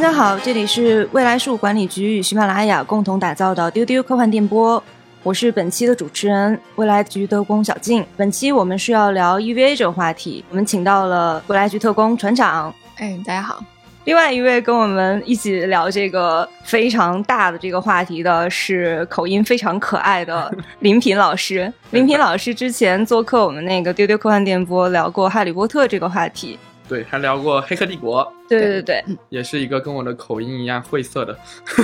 [0.00, 4.82] 家好，这里是未来事务管理局与喜马拉雅共同打造的丢丢科幻电波，
[5.22, 8.02] 我是本期的主持人未来局特工小静。
[8.16, 12.74] 本期我们是要聊 EVA 这个话题，我们请到了未来局特工船长。
[12.96, 13.62] 哎，大家好。
[14.04, 21.70] 另外一位跟我们一起聊这个非常大的这个话题的是口音非常可爱的 林品老师。
[21.92, 26.58] 林品老师之前做客我们那个丢丢科幻电波，聊过《哈利波特》这个话题。
[26.90, 28.20] 对，还聊过《黑客帝国》。
[28.48, 31.38] 对对对，也是一个跟我的口音一样晦涩的，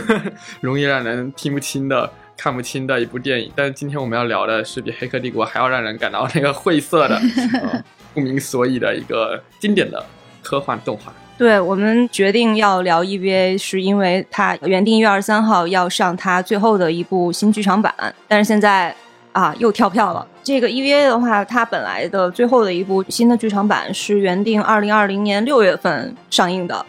[0.60, 3.52] 容易让人听不清的、看不清的一部电影。
[3.54, 7.20] 但是今天我们要聊的是比《黑客帝国》还要让人感到那个晦涩的、
[8.12, 10.04] 不明所以的一个经典的
[10.42, 11.12] 科幻动画。
[11.38, 17.94] 对我们决定要聊 EVA，是因为它原定一月二十三号要上它最后的一部新剧场版，
[18.26, 18.92] 但是现在
[19.30, 20.26] 啊又跳票了。
[20.46, 26.86] 这个 EVA 的话，它本来的最后的一部新的剧场版是原定二零二零年六月份上映的，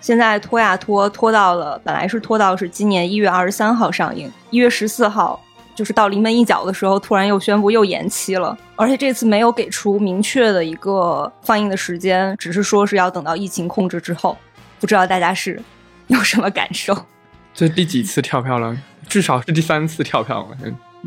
[0.00, 5.40] 现在拖呀拖，拖到了本来是拖到是今年一月二十三号上映，一月十四号。
[5.76, 14.36] 就是到临门一脚的时候，突然又宣布又延期了，而且这次没有给出明确的一个放映的时间，只是说是要等到疫情控制之后。
[14.80, 15.62] 不知道大家是
[16.08, 16.92] 有什么感受？
[17.54, 18.76] 这第几次跳票了？
[19.06, 20.56] 至少是第三次跳票了。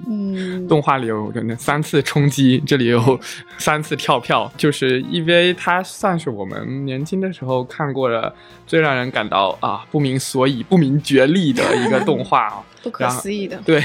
[0.07, 3.19] 嗯，动画里有真的三次冲击，这里有
[3.57, 8.33] 三次跳票，就是 EVA，它算是我们年轻的时候看过的
[8.67, 13.81] 最让人感到啊不明所以、不明觉厉的一个动画啊， 不可思议的， 对，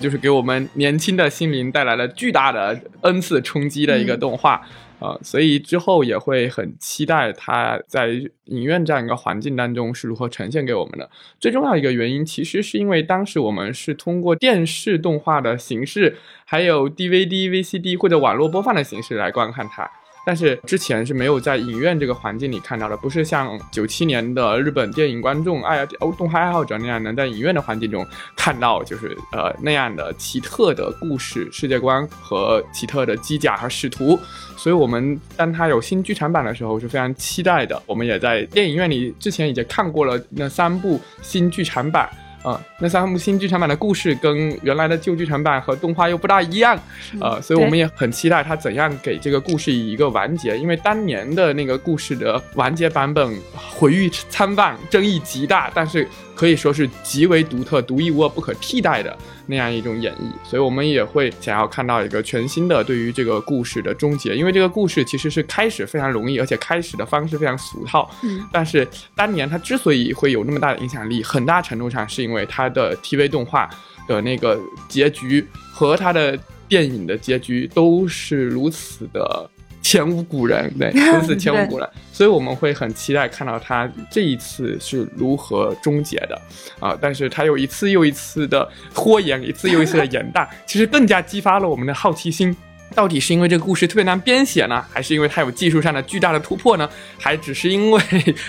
[0.00, 4.60] 就是给我们年轻的心灵带来了巨大的 N 次冲击的一个动画。
[5.00, 8.08] 呃，所以之后也会很期待它在
[8.46, 11.08] 影院这样一个环境当中是如何呈现给我们的。
[11.38, 19.88] 最重要一个原因，其实是因为当时我们是通过电视动画的形式，还有 DVD、VCD 或者网络播放的形式来观看它。
[20.28, 28.06] 但是之前是没有在影院这个环境里看到的，不是像九七年的日本电影观众、爱哦动画爱好者那样能在影院的环境中
[28.36, 34.20] 看到，就是呃那样的奇特的故事世界观和奇特的机甲和使徒。
[34.54, 37.82] 所以，我们当它有新剧场版的时候是非常期待的。
[37.86, 42.06] 我们也在电影院里之前已经看过了那三部新剧场版。
[42.42, 46.78] 啊，那三部新剧场版的故事跟原来的旧剧场版和动画又不大一样，
[47.20, 50.56] 呃，所以我们也很期待它怎样给这个故事以一个完结。
[50.56, 59.16] 因为当年的那个故事的完结版本毁誉参半，争议极大，但是可以说是极为独特、独一无二、不可替代的
[59.48, 60.48] 那样一种演绎。
[60.48, 64.36] 所以我们也会想要看到一个全新的对于这个故事的终结。
[64.36, 68.08] 因为这个故事其实是开始非常容易，而且开始的方式非常俗套。
[68.22, 68.86] 嗯，但是
[69.16, 73.68] 当年它之所以会有那么大的影响力，很大程度上是因为它的 TV 动画
[74.06, 74.56] 的那个
[74.88, 76.38] 结局和它的
[76.68, 79.50] 电影的结局都是如此的
[79.88, 86.38] 前无古人，对，真是前无古人， 所以我们会很期待看到他这一次是如何终结的
[86.78, 86.94] 啊！
[87.00, 92.54] 但是他又一次又一次的拖延，一次又一次的延宕， 其实更加激发了我们的好奇心。
[92.94, 96.86] 到底是因为这个故事特别难编写呢，还是因为它有技术上的巨大的突破呢？
[97.18, 98.02] 还只是因为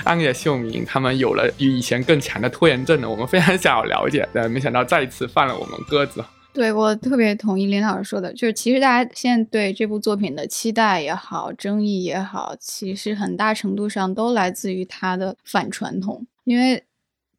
[0.04, 3.10] 安野秀明他们有了比以前更强的拖延症呢？
[3.10, 6.22] 我们非常想要了解，但没想到再一次放了我们鸽子。
[6.52, 16.26] 对我特别同意林老师说的，就是其实大家现在对这部作品的期待也好，争议也好，其实很大程度上都来自于它的反传统。
[16.44, 16.84] 因为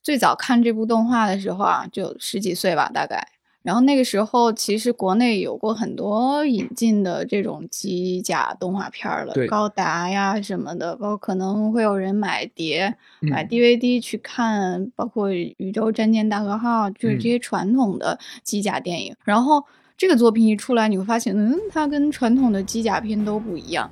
[0.02, 3.26] 最早看这部动画的时候啊，就十几岁吧，大概。
[3.62, 15.28] 然后那个时候，其实国内有过很多引进的这种机甲动画片了，高达呀什么的，包括可能会有人买碟、买 DVD 去看，包括
[15.58, 19.14] 《宇宙战舰大和号》，就是这些传统的机甲电影。
[19.24, 19.62] 然后
[19.98, 23.90] 这个作品一出来，你会发现，嗯，它跟传统的机甲片都不一样。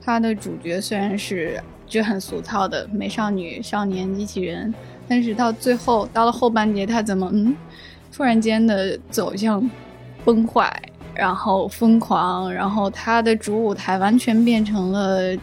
[0.00, 4.74] 它的主角虽然是就很俗套的美少女、少年机器人，
[5.06, 7.56] 但是到最后到了后半截，它怎么嗯？
[8.14, 9.68] 突然间的走向
[10.24, 10.72] 崩坏，
[11.14, 15.36] 然后疯狂，然后他的主舞台完全变成了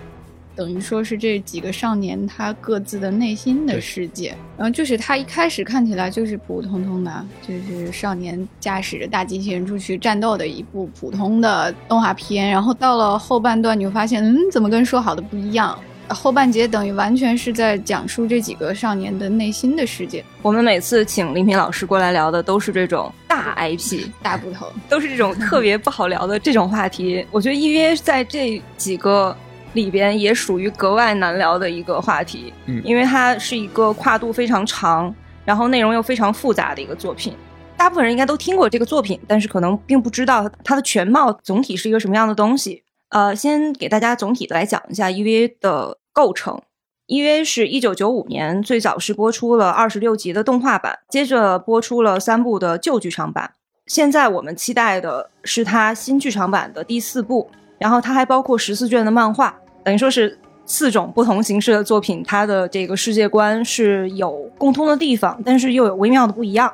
[0.56, 4.34] 等于说是这几个少年他各自的内心的世界。
[4.58, 12.50] 然后就是他一开始看起来就是普普通通的，就是少年驾驶着大机器人出去战斗的一部普通的动画片。
[12.50, 15.78] 然后到了后半段，你会发现，嗯，怎么跟说好的不一样？
[16.14, 20.24] 后半节等于完全是在讲述这几个少年的内心的世界。
[20.42, 27.26] 我们每次请林平老师过来聊的都是这种大 IP、大部头，都是这种特别不好聊的这种话题。
[27.32, 29.36] 我觉得 EVA 在这几个
[29.74, 35.14] 里边也属于格外难聊的一个话题，嗯，因为它是一个跨度非常长，
[35.46, 37.34] 然后内容又非常复杂的一个作品。
[37.78, 42.84] 大部分人应该都听过这个作品，但是可能并不知道它的全貌总体是一个什么样的东西。
[43.10, 45.98] 呃，先给大家总体的来讲一下 EVA 的。
[46.14, 46.62] 构成
[47.08, 53.52] EVA 是一九九五年最早是播出了二十六集的动画版，接着播出了三部的旧剧场版。
[53.88, 59.54] 现在我们期待的是它新剧场版的第四部，然后它还包括十四卷的漫画，
[59.84, 66.72] 等于说是四种不同形式的作品，它的这个世界观是有共通的地方，但是又有微妙的不一样。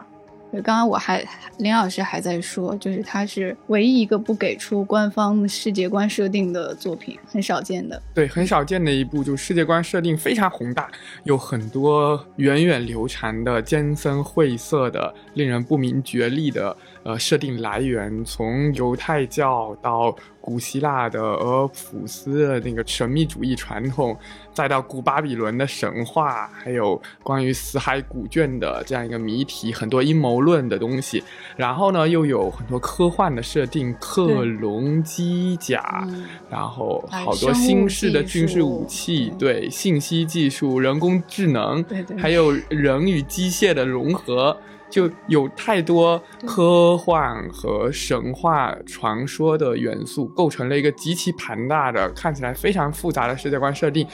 [0.62, 1.24] 刚刚我还
[1.57, 8.01] 林老师还在说，就是他是唯一一个不给出官方世界观设定的作品，很少见的。
[8.13, 10.89] 对，很少见的一部，就世界观设定非常宏大，
[11.24, 16.75] 有很多源远流长的艰深晦涩的、令人不明觉厉的。
[17.07, 24.18] 呃，设定来源从犹太教到古希腊的俄普斯的那个神秘主义传统，
[24.54, 31.24] 再到古巴比伦的神话，还有关于死海古卷的这样一个谜题，很多阴谋论的东西。
[31.56, 36.06] 然后呢，又有很多科幻的设定，克隆机甲，
[36.50, 41.86] 然后好多新式的军事武器，对信息技术、人工智能，
[42.18, 44.57] 还有人与机械的融合。
[44.89, 54.07] 就有太多科幻和神话传说的元素，构成了一个极其庞大的、看起来非常复杂的世界观设定。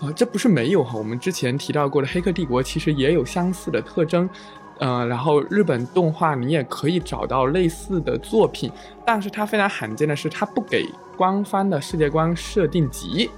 [0.00, 4.28] 啊，这不是没有哈，我们之前提到过的《黑客帝国》其实也有相似的特征。
[4.80, 8.70] 嗯，然后日本动画你也可以找到类似的作品，
[9.04, 13.28] 但是它非常罕见的是，它不给官方的世界观设定集，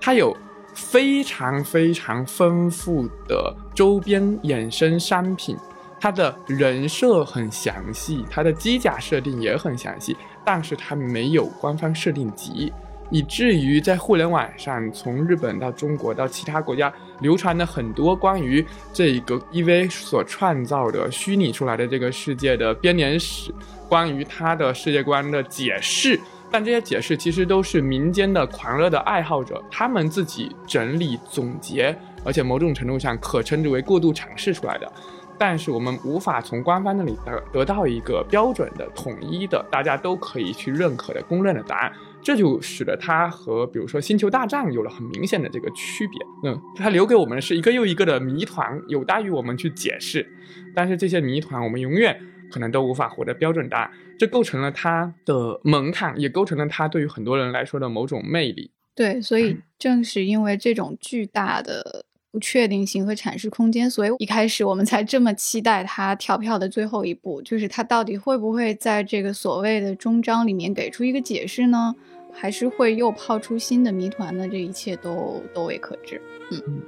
[0.00, 0.36] 它有
[0.72, 5.56] 非常非常丰富的周边衍生商品。
[6.00, 12.72] 它的人设很详细，它的机甲设定也很详细，但是它没有官方设定集，
[13.10, 23.52] 以至于在互联网上，从日本到中国到其他国家流传的很多关于这个 EV 所创造的虚拟出来的这个世界的编年史，
[23.88, 34.92] 关于它的世界观的解释，但这些解释其实都是民间的狂热的爱好者他们自己整理总结，而且某种程度上可称之为过度阐释出来的。
[35.38, 46.18] 但是我们无法从官方那里得得到一个标准的、统一的、大家都可以去认可的、公认的答案，这就使得它和比如说《星球大战》有了很明显的这个区别。
[46.42, 50.28] 嗯，它留给我们的是一个又一个的谜团，有待于我们去解释。
[50.74, 52.20] 但是这些谜团，我们永远
[52.50, 58.72] 可能都无法获得标准答案，这构成了它的门槛，也构成了它对于很多人来说的某种魅力。
[58.96, 62.04] 对，所以正是因为这种巨大的。
[62.30, 71.94] 不确定性和阐释空间，所以一开始我们才这么期待它跳票的最后一步，就是它到底会不会在这个所谓的终章里面给出一个解释呢？
[72.30, 74.46] 还是会又抛出新的谜团呢？
[74.46, 76.20] 这一切都都未可知。
[76.52, 76.82] 嗯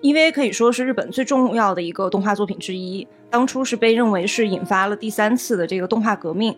[0.00, 6.56] ，EVA 可以说是日本最重要的一个动画作品之一，当初是被认为是引发了第三次的这个动画革命，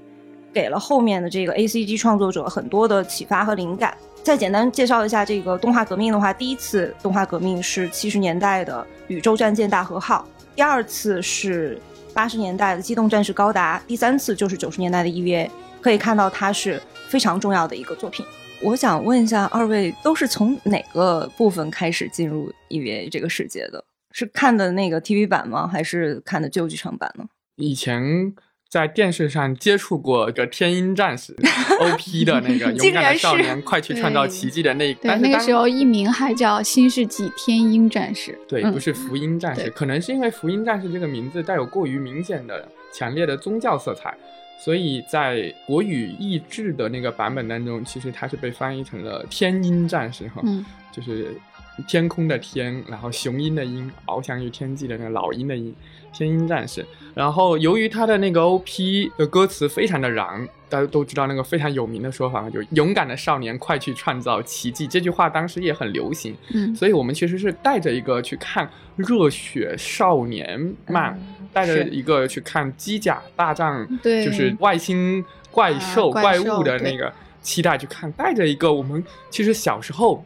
[0.52, 3.96] 给了后面的这个 ACG 创作者很多的启发和灵感。
[4.26, 10.26] 再简单介绍一下这个动画革命的话，第一次动画革命是七十年代的《宇宙战舰大和号》，
[10.56, 11.80] 第二次是
[12.12, 15.48] 八十年代的《机动战士高达》，第三次就是九十年代的 EVA。
[15.80, 18.26] 可以看到它是非常重要的一个作品。
[18.60, 23.84] 我想问一下二位，都是从哪个部分开始进入 EVA 这个世界的？
[24.10, 25.68] 是看的那个 TV 版吗？
[25.68, 27.26] 还是看的旧剧场版呢？
[27.54, 28.34] 以前。
[28.68, 31.34] 在电视上接触过个天鹰战士
[31.80, 44.12] OP 的那个勇敢的少年，快去创造奇迹的那，但那个时候艺名还叫新世纪天鹰战士，对，不是福音战士，可能是因为福音战士这个名字带有过于明显的、强烈的宗教色彩，
[44.58, 50.42] 所以在国语译制的那个版本当中，其实它是被翻译成了天鹰战士哈，
[50.90, 51.38] 就是
[51.86, 55.72] 天空的天，然后雄鹰的鹰，翱翔于天际的那个老鹰的鹰。
[56.16, 71.20] 天鹰战士，然后由于他的那个 OP 的歌词非常的燃，大家都知道那个非常有名的说法，就勇敢的少年快去创造奇迹”这句话当时也很流行，嗯，所以我们其实是带着一个去看热血少年漫，
[71.52, 80.24] 带着一个去看机甲大战，对，就是外星怪兽怪物的那个期待去看，带着一个我们其实小时候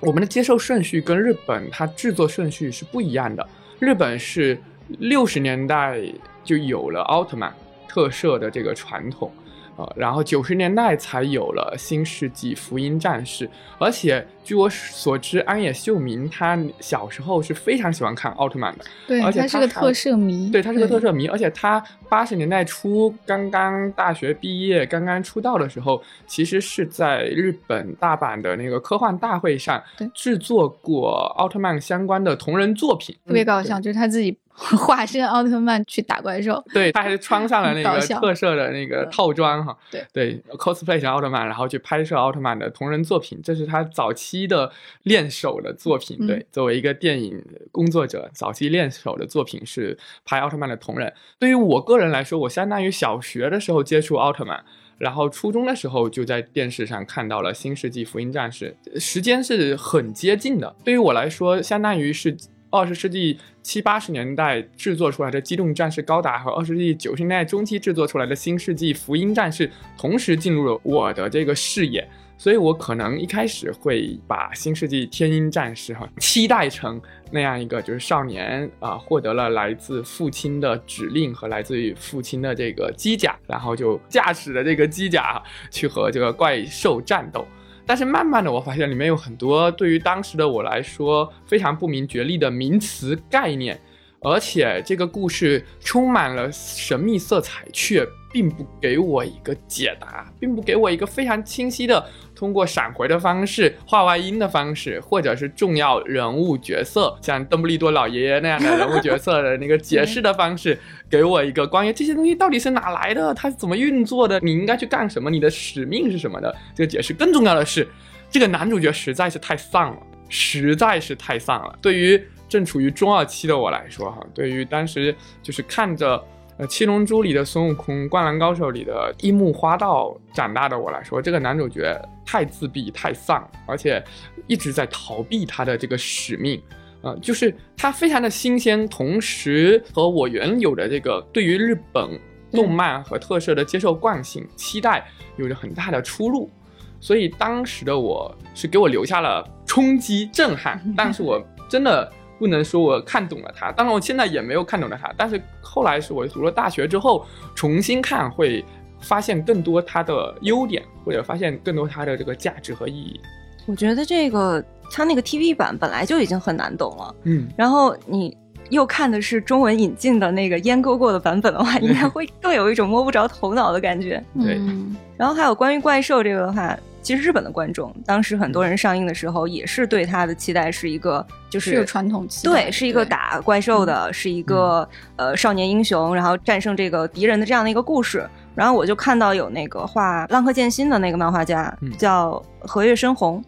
[0.00, 4.60] 我们的接受顺序跟日本它制作顺序是不一样的，日本是。
[4.98, 6.00] 六十年代
[6.42, 7.52] 就有了奥特曼
[7.86, 9.30] 特摄的这个传统。
[9.76, 29.80] 呃，然后九十年代才有了新世纪福音战士，而且据我所知，安野秀明他小时候是非常喜欢看奥特曼的，对，而且他是个特摄迷，对他是个特摄迷，而且他八十年代初刚刚大学毕业、刚刚出道的时候，其实是在日本大阪的那个科幻大会上
[30.12, 34.36] 制作过奥特曼相关的同人作品，特别搞笑，就是他自己。
[34.76, 36.62] 化身奥特曼去打怪兽。
[36.72, 44.70] 对他还是穿上了那个特摄的那个套装哈，对对，cosplay 成奥特曼，然后去拍摄奥特曼的同人作品，这是他早期的
[45.04, 46.16] 练手的作品。
[46.20, 51.12] 嗯对，作为一个电影工作者，早期练手的作品是拍奥特曼的同人。
[51.38, 54.64] 对于我个人来说，我相当于小学的时候接触奥特曼。
[54.98, 60.74] 然后初中的时候就在电视上看到了《新世纪福音战士》，时间是很接近的。
[60.82, 62.36] 对于我来说，相当于是
[62.70, 72.06] 二十世纪七八十年代制作出来的《机动战士高达》和二十世纪九十年代中期制作出来的《新世纪福音战士》同时进入了我的这个视野。
[72.40, 77.00] 所以我可能一开始会把《新世纪天鹰战士》哈期待成
[77.32, 87.44] 那样一个就是少年啊、获得了来自父亲的指令和来自于父亲的这个机甲，然后就驾驶着这个机甲去和这个怪兽战斗。
[87.88, 93.80] 但是慢慢的，我发现里面有很多对于当时的我来说非常不明觉厉的名词概念，
[94.20, 102.06] 而且这个故事充满了神秘色彩，却并不给我一个解答，并不给我一个非常清晰的
[102.38, 110.78] 通过闪回的方式、画外音的方式，或者是重要人物角色，像邓布利多老爷爷那样的人物角色的那个解释的方式，
[111.10, 117.12] 给我一个关于这些东西到底是哪来的，它是怎么运作的，你应该去干什么，你的使命是什么的这个解释。
[117.12, 117.88] 更重要的是，
[118.30, 121.76] 这个男主角实在是太丧了，实在是太丧了。
[121.82, 126.24] 对于正处于中二期的我来说，哈，对于当时就是看着
[126.58, 131.96] 呃《七龙珠》里的孙悟空，《灌篮高手》里的樱木花道长大的我来说，这个男主角
[132.26, 134.02] 太自闭、太丧，而且
[134.48, 136.60] 一直在逃避他的这个使命。
[137.00, 146.50] 呃，就是他非常的新鲜，同时和我原有的这个对于日本动漫和特摄的接受惯性、期待有着很大的出入。
[146.98, 153.72] 所以当时的我是给我留下了冲击、震撼， 但是我真的不能说我看懂了它。
[153.72, 158.64] 当然，我现在也没有看懂了它，但是后来是我读了大学之后重新看，会
[159.00, 163.20] 发现更多它的优点，或者发现更多它的这个价值和意义。
[163.66, 168.34] 我觉得这个它那个 TV 版本来就已经很难懂了，嗯，然后你
[168.70, 174.22] 又看的是中文引进的那个阉割过的版本的话， 应该会更有一种摸不着头脑的感觉。
[174.40, 184.86] 对嗯然后还有关于怪兽这个的话，其实日本的观众当时很多人上映的时候也是对他的期待是一个就是有传统期待对，是一个打怪兽的，是一个、
[185.16, 188.28] 呃少年英雄，然后战胜这个敌人的这样的一个故事。
[188.54, 193.42] 然后我就看到有那个画《浪客剑心》的那个漫画家、嗯叫和月深红，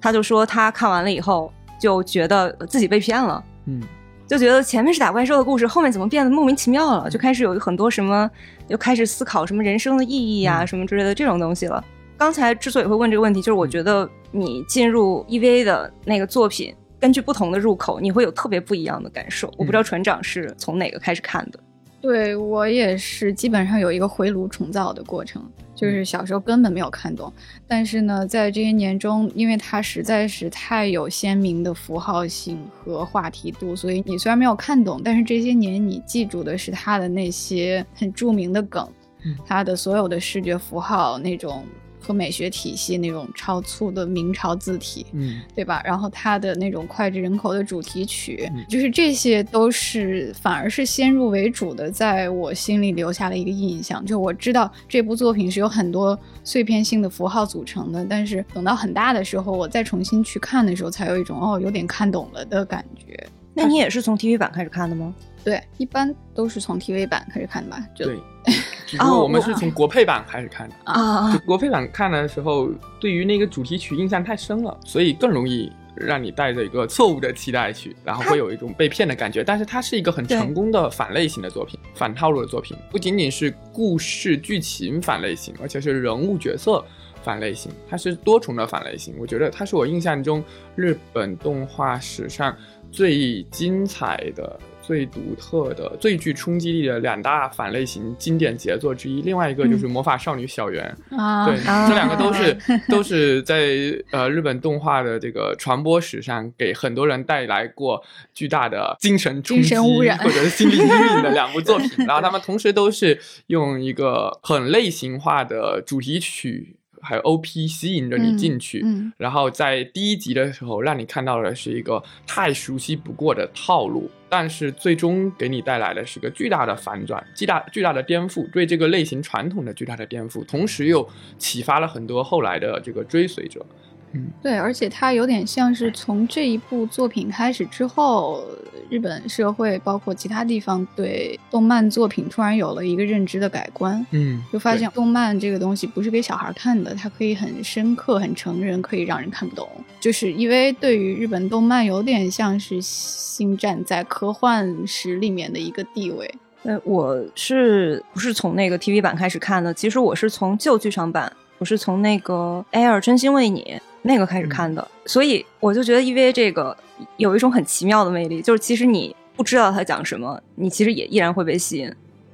[0.00, 3.44] 他就说他看完了以后就觉得自己被骗了。
[3.66, 3.80] 嗯
[4.26, 7.08] 就觉得前面是打怪兽的故事，后面怎么变得莫名其妙了？
[7.08, 8.28] 就开始有很多什么，
[8.66, 11.84] 又开始思考什么人生的意义啊，嗯什么之类的这种东西了。
[12.24, 19.46] 刚才之所以会问这个问题，就是我觉得你进入 EVA 的那个作品，根据不同的入口，你会有特别不一样的感受。
[19.58, 21.60] 我不知道船长是从哪个开始看的。
[22.00, 27.30] 对我也是，基本上有一个回炉重造的过程，就是小时候根本没有看懂，
[27.68, 38.90] 但是呢，在这些年中，因为它实在是太有鲜明的符号性和话题度，所以你虽然没有看懂，但是这些年你记住的是它的那些很著名的梗，
[39.26, 39.36] 嗯。
[39.44, 41.62] 它的所有的视觉符号那种
[42.04, 45.80] 和美学体系那种超粗的明朝字体，嗯对吧？
[45.84, 54.04] 然后它的那种脍炙人口的主题曲，嗯就是这些都是反而是先入为主的，在我心里留下了一个印象。
[54.04, 63.26] 就我知道这部作品是有很多碎片性的符号组成的，但是等到很大的时候，我再重新去看的时候，才有一种哦有点看懂了的感觉。
[63.54, 65.14] 那你也是从 TV 版开始看的吗？
[65.44, 67.78] 对，一般都是从 TV 版开始看吧。
[67.94, 68.18] 就对，
[68.86, 70.74] 只不过我们哦是从国配版开始看的。
[70.84, 72.68] 啊就国配版看的时候，
[73.00, 79.44] 对于那个主题曲印象太深了，所以更容易让你带着一个错误的期待去，然后会有一种被骗的感觉。
[79.44, 86.84] 但是它是一个很成功的反类型的作品，反套路的作品，不仅仅是故事剧情反类型，而且是人物角色。
[87.22, 89.14] 反类型，它是多重的反类型。
[89.18, 90.44] 我觉得它是我印象中
[90.76, 92.54] 日本动画史上
[92.94, 99.20] 最精彩的、最独特的、最具冲击力的两大反类型经典杰作之一。
[99.22, 102.56] 另外一个就是《魔法少女小圆》啊，对，啊这两个都是
[102.88, 103.66] 都是在
[104.12, 108.00] 呃日本动画的这个传播史上，给很多人带来过
[108.32, 112.06] 巨大的精神冲击或者是心理阴影的两部作品。
[112.06, 116.76] 然后他们同时都是用一个很类型化的主题曲。
[117.04, 131.08] 还有 OP 吸引着你进去，嗯然后在第一集的时候，让你看到的是一个太熟悉不过的套路，但是最终给你带来的是个巨大的反转，巨大巨大的颠覆，对这个类型传统的巨大的颠覆，同时又
[131.38, 133.64] 启发了很多后来的这个追随者。
[134.14, 138.44] 嗯，对，而且它有点像是从这一部作品开始之后，
[138.88, 144.04] 日本社会包括其他地方对动漫作品突然有了一个认知的改观。
[144.12, 149.68] 嗯，就发现动漫这个东西不是给小孩看的，它可以很深刻、很成人，可以让人看不懂。
[150.00, 156.32] 就是因为对于日本动漫有点像是星战在科幻史里面的一个地位。
[156.64, 159.74] 呃，我是不是从那个 TV 版开始看的？
[159.74, 163.62] 其实我是从旧剧场版，我是从那个《Air 真心为你》
[164.06, 166.76] 那个开始看的，所以我就觉得 EVA 这个
[167.16, 171.90] 有一种很奇妙的魅力，就是其实你不知道它讲什么，你其实也依然会被吸引。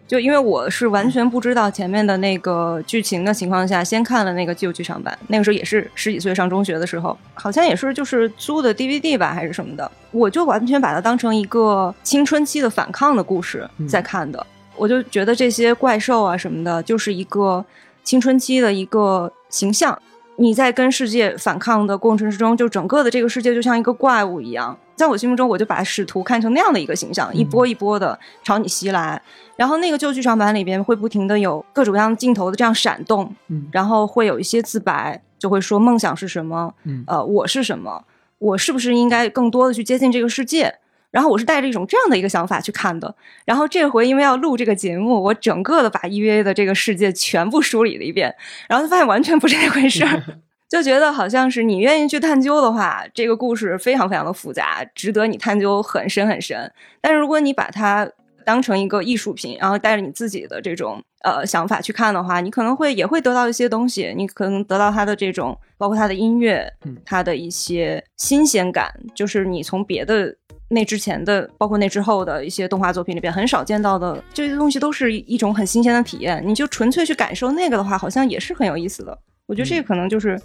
[0.09, 14.45] 就因为我是完全不知道前面的那个剧情的情况下，先看了那个旧剧场版，那个时候也是十几岁上中学的时候，好像也是就是租的 DVD 吧还是什么的，我就完全把它当成一个青春期的反抗的故事在看的，
[14.77, 17.65] 我就觉得这些怪兽啊什么的，就是一个
[18.03, 19.97] 青春期的一个形象。
[20.41, 29.21] 你在跟世界反抗的过程之中，就整个的这个世界就像一个怪物一样，在我心目中，我就把使徒看成那样的一个形象，一波一波的朝你袭来。
[29.55, 38.03] 然后那个旧剧场版里边会不停的有各种各样镜头的这样闪动，嗯然后会有一些自白，就会说梦想是什么，嗯呃，我是什么，
[38.39, 40.75] 我是不是应该更多的去接近这个世界？
[41.11, 43.15] 然后我是带着一种这样的一个想法去看的。
[43.45, 48.35] 然后这回因为要录这个节目，我整个的把 EVA 的这个世界全部梳理了一遍，
[48.69, 50.23] 然后就发现完全不是那回事儿。
[50.71, 56.73] 就觉得好像是你愿意去探究的话，这个故事非常非常的复杂，值得你探究很深很深。
[57.01, 58.09] 但是如果你把它
[58.51, 70.35] 当成一个艺术品，然后带着你自己的这种呃想法去看的话，你可能会也会得到一些东西，你可能得到他的这种，包括他的音乐嗯，它的一些新鲜感，就是你从别的。
[70.73, 76.43] 那之前的，包括那之后的一些动画作品里边很少见到的这些东西，都是一种很新鲜的体验。
[76.45, 79.17] 你就纯粹去感受那个的话，好像也是很有意思的。
[79.47, 80.41] 我觉得这个可能就是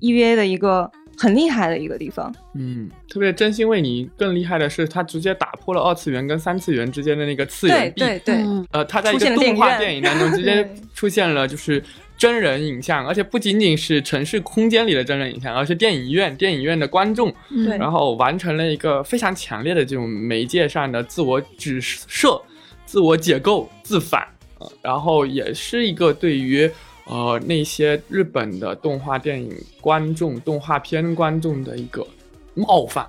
[0.00, 0.90] EVA 的一个
[1.22, 2.34] 很厉害的一个地方。
[2.54, 8.02] 嗯，特别真心为你更厉害的是，它直接打破了二次元跟三次元之间的那个次元壁。
[8.24, 11.80] 对呃，它在一个动画电影当中直接出现了，就是
[12.18, 22.42] 真人影像，而且不仅仅是城市空间里的真人影像，而是电影院电影院的观众，对然后完成了一个非常强烈的这种媒介上的自我指涉、
[22.84, 24.26] 自我解构、自反，
[24.58, 26.68] 呃，然后也是一个对于
[27.04, 32.06] 呃那些日本的动画电影观众、动画片观众的一个
[32.54, 33.06] 冒犯，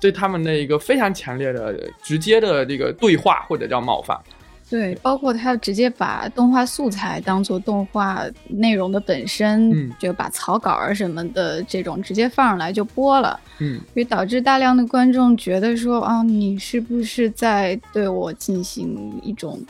[0.00, 4.18] 对他们的一个非常强烈的、直接的这个对话或者叫冒犯。
[4.70, 19.60] 对，包括他直接把动画素材当做动画内容的本身，嗯就把草稿啊什么的这种直接放上来就播了，嗯所以导致大量的观众觉得说啊，你是不是在对我进行一种，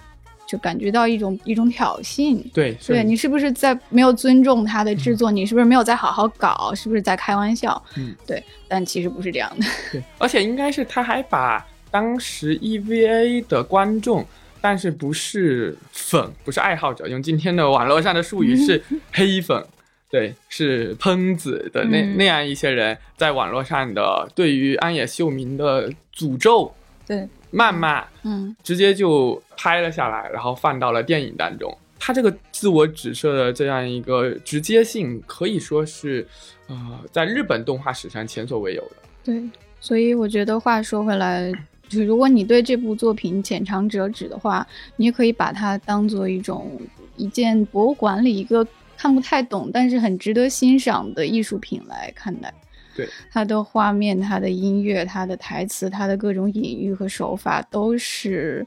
[0.53, 2.39] 就感觉到一种一种挑衅？
[2.53, 5.31] 对，对你是不是在没有尊重他的制作？
[5.31, 6.75] 你是不是没有在好好搞？
[6.77, 7.83] 是不是在开玩笑？
[7.97, 9.65] 嗯，对，但其实不是这样的。
[9.91, 14.27] 对，而且应该是他还把当时 EVA 的观众，
[14.61, 19.65] 但是不是粉，不是爱好者，用今天的网络上的术语是 黑粉，
[20.11, 26.75] 对，是喷子的那、嗯那样一些人，在网络上的对于安野秀明的诅咒、
[27.13, 31.77] 对，谩骂，嗯直接就拍了下来，然后放到了电影当中。
[31.99, 36.27] 他这个自我指涉的这样一个直接性，可以说是，
[36.67, 38.97] 呃，在日本动画史上前所未有的。
[39.23, 39.43] 对，
[39.81, 41.53] 所以我觉得话说回来，
[41.89, 46.81] 就是如果你对这部作品浅尝辄止的话，你也可以把它当做一种
[47.17, 52.53] 一件博物馆里一个看不太懂但是很值得欣赏的艺术品来看待。
[52.95, 58.67] 对，它的画面、它的音乐、它的台词、它的各种隐喻和手法，都是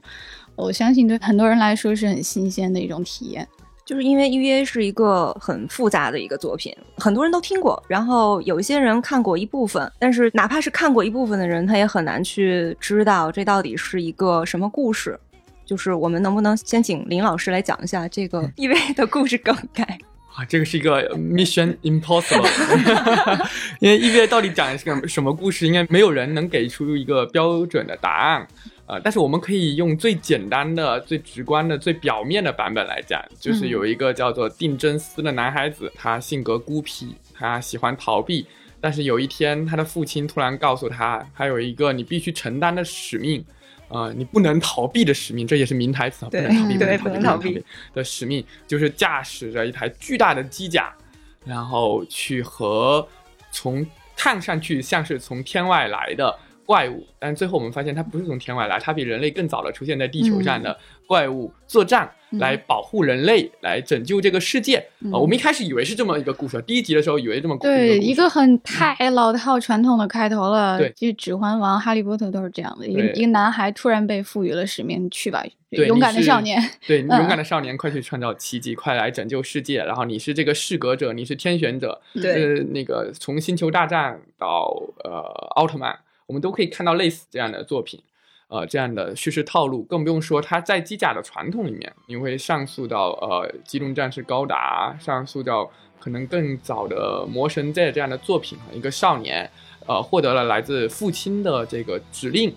[0.54, 3.46] 我相信对很多人来说是很新鲜的一种体验。
[3.84, 15.16] 就是因为 EVA 是一个很复杂的一个作品，很多人都听过，然后有一些人看过一部分，但是哪怕是看过一部分的人，他也很难去知道这到底是一个什么故事。
[15.64, 19.98] 就是我们能不能先请林老师来讲一下这个 EVA 的故事梗概？
[20.36, 22.46] 啊，这个是一个 Mission Impossible，
[23.80, 28.46] 因为 EVA 到底讲的是个什么故事，应该没有人能给出一个标准的答案。
[28.84, 38.46] 呃，但是我们可以用最简单的、最直观的、最表面的版本来讲，就是有一个叫做定真司的男孩子，他性格孤僻，他喜欢逃避，
[38.78, 43.42] 但是有一天，他的父亲突然告诉他，还有一个你必须承担的使命。
[43.88, 47.64] 呃，你不能逃避的使命，这也是名台词啊，不能逃避， 对不能逃避不能逃避。
[47.94, 50.92] 的使命，就是驾驶着一台巨大的机甲，
[51.44, 53.06] 然后去和
[53.50, 60.76] 从看上去像是从天外来的怪物，但最后我们发现它不是从天外来，它比人类更早的出现在地球上的
[61.06, 64.84] 怪物作战，来保护人类，来拯救这个世界。
[65.12, 70.76] 呃，我们一开始以为是这么一个故事，第一集的时候以为这么对一个很太老套传统的开头了。
[70.76, 76.60] 对，就《指环王》《哈利波特》都是这样的，一个一个男孩突然被赋予了使命，去吧，勇敢的少年。
[76.86, 79.84] 对， 勇敢的少年，快去创造奇迹，快来拯救世界。
[79.84, 82.00] 然后你是这个适格者，你是天选者。
[82.14, 84.74] 对，那个从星球大战到
[85.04, 85.20] 呃
[85.54, 85.96] 奥特曼。
[86.26, 88.02] 我们都可以看到类似这样的作品，
[88.48, 99.50] 呃，这样的叙事套路，更不用说它在机甲的传统里面，你会上溯到呃《机动战士高达》，上溯到可能更早的《魔神 Z》这样的作品，一个少年，
[99.86, 102.54] 呃，获得了来自父亲的这个指令，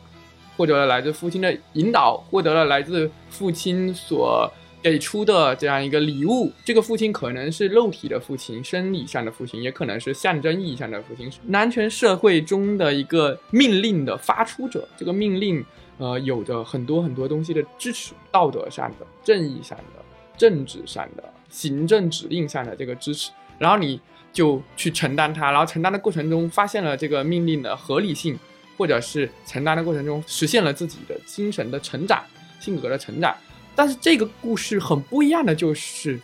[0.58, 4.52] 获得了来自父亲的引导，获得了来自父亲所。
[4.82, 14.88] 给出的这样一个礼物，这个父亲可能是肉体的父亲，生理上的父亲，也可能是象征意义上的父亲，男权社会中的一个命令的发出者。
[14.96, 15.64] 这个命令，
[15.98, 20.04] 呃，有着很多很多东西的支持，道德上的、正义上的、
[20.38, 23.32] 政治上的、行政指令上的这个支持。
[23.58, 24.00] 然后你
[24.32, 28.40] 就去承担它，然后承担的过程中发现了这个命令的合理性，
[28.78, 32.24] 或者是承担的过程中实现了自己的精神的成长、
[32.62, 33.36] 性格的成长。
[33.80, 36.20] 但是这个故事很不一样的就是，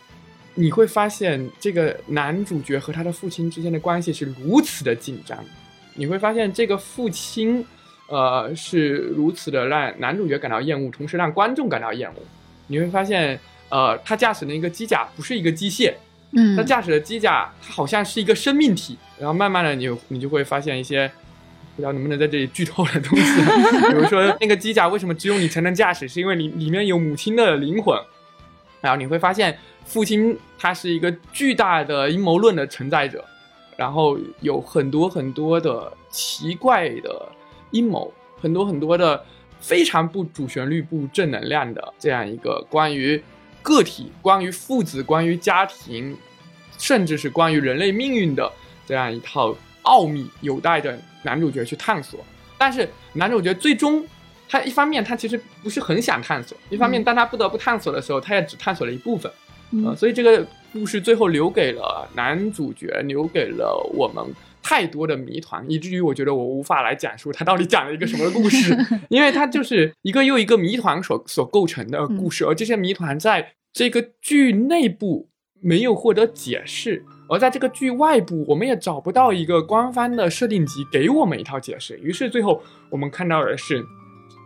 [0.52, 5.42] 你会发现这个男主角和他的父亲之间的关系是如此的紧张，
[5.94, 7.64] 你会发现这个父亲，
[8.08, 12.16] 呃，是如此的让男主角感到厌恶，同时让观众感到厌恶。
[12.66, 13.40] 你会发现，
[13.70, 15.94] 呃，他驾驶的一个机甲不是一个机械，
[16.32, 18.98] 嗯，他驾驶的机甲，它好像是一个生命体。
[19.18, 21.10] 然后慢慢的，你你就会发现一些。
[21.76, 23.42] 不知道能不能在这里剧透的东西，
[23.92, 27.96] 比如说那个机甲为什么只有你才能驾驶，是因为你里面有母亲的灵魂。
[28.80, 33.22] 然后你会发现，父亲他是一个巨大的阴谋论的承载者，
[33.76, 37.28] 然后有很多很多的奇怪的
[37.72, 39.22] 阴谋，很多很多的
[39.60, 43.22] 非常不主旋律、不正能量的这样一个关于
[43.60, 46.16] 个体、关于父子、关于家庭，
[46.78, 48.50] 甚至是关于人类命运的
[48.86, 50.96] 这样一套奥秘，有待着。
[51.26, 52.24] 男主角去探索，
[52.56, 54.02] 但是男主角最终，
[54.48, 59.30] 他一方面他其实不是很想探索，一方面当他不得不探索的时候，他也只探索了一部分，
[59.84, 64.24] 呃，所以这个故事最后留给了男主角，留给了我们
[64.62, 68.76] 太多的谜团，以至于我觉得我无法来讲述他到底讲了一个什么故事，
[69.10, 75.28] 因为他就是一个又一个谜团所所构成的故事，而这些谜团在这个剧内部
[75.60, 77.04] 没有获得解释。
[77.28, 81.98] 而在这个剧外部，我们也找不到一个官方的设定集给我们一套解释。
[81.98, 83.84] 于是最后我们看到的是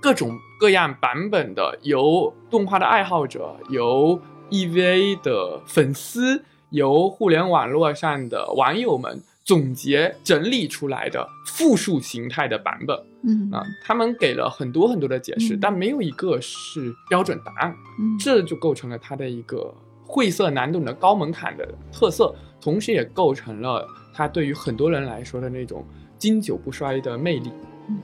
[0.01, 12.99] 各种各样版本的，由动画的爱好者、由 EVA 的粉丝、由互联网络上的网友们总结整理出来的复数形态的版本。
[13.23, 17.77] 嗯啊，他们给了很多很多的解释，但没有一个是标准答案。
[18.19, 19.75] 这就构成了它的一个
[20.11, 22.35] 晦涩难懂的高门槛的特色。
[22.63, 25.83] 同时也构成了它对于很多人来说的那种
[26.19, 27.51] 经久不衰的魅力。
[27.89, 27.99] 嗯，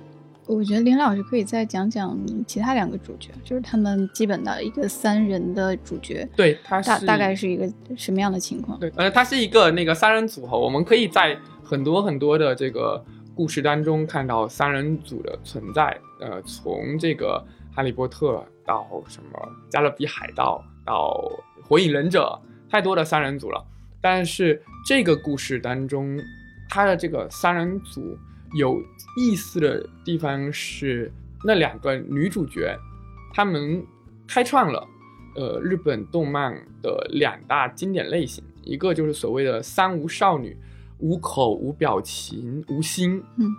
[0.47, 6.27] 我觉得林老师可以再讲讲其他两个主角，就是他们基本的一个三人的主角。
[6.35, 8.79] 对，他大大概是一个什么样的情况？
[8.81, 15.95] 对，呃，他是一个那个三人组合，我们可以在很多很多的这个故事当中看到三人组的存在。
[16.23, 19.39] 呃，从这个哈利波特到什么
[19.69, 21.31] 加勒比海盗到
[21.69, 23.65] 火影忍者，太多的三人组了。
[24.01, 26.17] 但是这个故事当中，
[26.69, 28.17] 他的这个三人组
[28.55, 28.81] 有
[29.17, 31.11] 意思的地方是，
[31.45, 32.79] 那两个女主角，
[33.35, 33.85] 她们
[34.29, 34.87] 开创了
[35.35, 40.57] 呃日本动漫的两大经典类型，一个就是所谓的三无少女，
[40.99, 43.51] 无口、无表情、无心，嗯，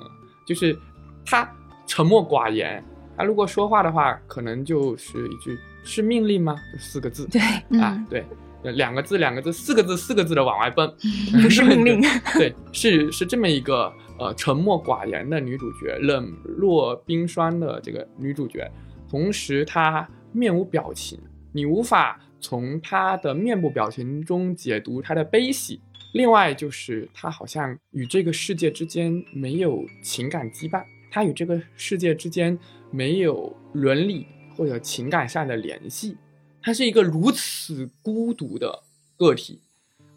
[0.45, 0.77] 就是
[1.25, 1.49] 她
[1.85, 2.81] 沉默寡言，
[3.17, 5.57] 她如果说话的话，可能就是一句
[5.87, 6.55] 是命令吗？
[6.77, 7.41] 四个字，对
[7.79, 8.23] 啊，对。
[8.63, 10.93] 两个字，两个字，四个字，四个字的往外蹦，
[11.41, 12.01] 不是命令。
[12.37, 18.69] 对，是是这么一个呃沉默寡言的女主角，冷若冰霜的这个女主角，
[19.09, 21.17] 同时她面无表情，
[21.53, 25.79] 你无法从她的面部表情中解读她的悲喜。
[26.13, 32.57] 另外就是她好像与这个世界之间没有情感羁绊，她与这个世界之间
[32.91, 36.17] 没有伦理或者情感上的联系。
[36.61, 38.83] 她是一个如此孤独的
[39.15, 39.61] 个体，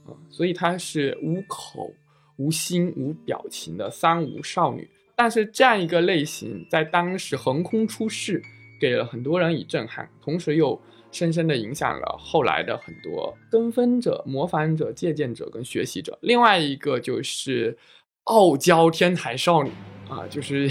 [0.06, 1.92] 啊，所以她是无口、
[2.36, 4.88] 无心、无表情的三无少女。
[5.14, 8.42] 但是这样一个类型在当时横空出世，
[8.80, 10.80] 给了很多人以震撼，同时又
[11.12, 16.18] 深深的影响了后来的很多跟风者、模仿者、借鉴者跟学习者。
[16.22, 17.76] 另外一个就是
[18.24, 19.70] 傲娇天才少女
[20.10, 20.68] 啊，就是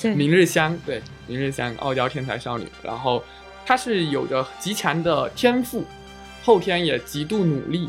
[0.00, 2.66] 对 明日香，对，明日香，傲娇天才少女。
[2.82, 3.22] 然后
[3.66, 5.84] 她是有着极强的天赋，
[6.44, 7.88] 后天也极度努力，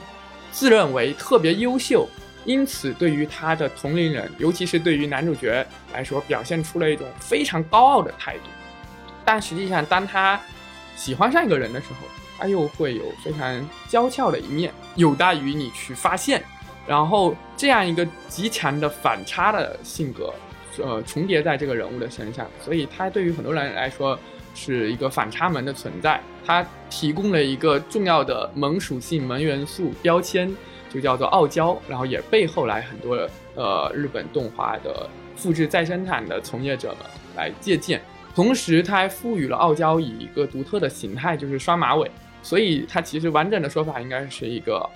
[0.52, 2.08] 自认为特别优秀，
[2.46, 8.50] 因此对于她的同龄人，尤其是对于男主角来说，表现出了一种非常高傲的态度。
[9.24, 10.40] 但实际上，当她
[10.96, 12.08] 喜欢上一个人的时候，
[12.40, 16.44] 她又会有非常娇俏的一面，有待于你去发现。
[16.88, 20.34] 然后这样一个极强的反差的性格，
[20.84, 24.18] 呃，重叠在这个人物的身上，所以他对于很多人来说
[24.54, 26.22] 是一个反差萌的存在。
[26.46, 30.56] 他提供了一个重要的萌属性、萌元素标签，
[30.90, 33.16] 就叫做傲娇，然后也被后来很多
[33.56, 37.00] 呃日本动画的复制再生产的从业者们
[37.36, 38.02] 来借鉴。
[38.34, 42.10] 同时，他还赋予了傲娇以一个独特的形态，就是双马尾。
[42.42, 44.90] 所以，它其实完整的说法应该是一个。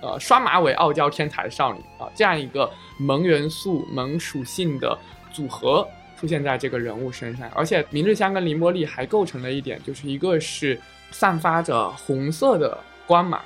[0.00, 4.96] 呃，双马尾傲娇天才少女啊，这样一个萌元素、萌属性的
[5.32, 5.88] 组合
[6.18, 10.78] 出现在这个人物身上，而且明日香跟绫波丽还构成了一点，就是一个是
[11.10, 13.40] 散发着红色的光芒，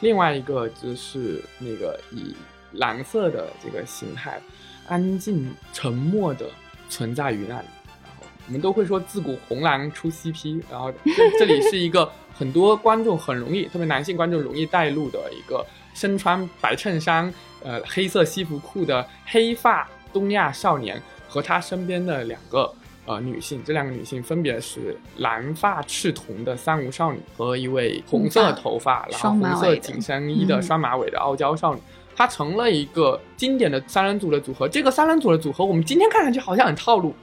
[0.00, 2.34] 另外一个就是那个以
[2.72, 4.40] 蓝色的这个形态，
[4.86, 6.46] 安静沉默的
[6.88, 7.66] 存在于那里。
[8.02, 15.64] 然后我们都会说自古红蓝出 CP，然后这这里是一个很多观众很容易，特别男性观众容易带入的一个。
[15.94, 17.30] 身穿白衬衫、
[17.62, 20.98] 呃黑色西服裤的黑发东亚少年
[21.32, 22.70] 和他身边的两个
[23.06, 31.80] 呃女性，这两个女性分别是蓝发赤瞳的三无少女和一位红色头发、然后红色紧身衣的双马尾的傲娇少女。
[32.14, 34.68] 它成了一个经典的三人组的组合。
[34.68, 37.14] 这个三人组的组合，我们今天看上去好像很套路，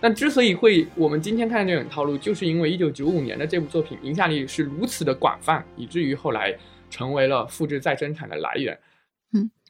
[0.00, 6.56] 但之所以会我们今天看上去很套路，就是因为一九九五年的这部作品影响力是如此的广泛，以至于后来。
[6.88, 8.78] 成为了复制再生产的来源。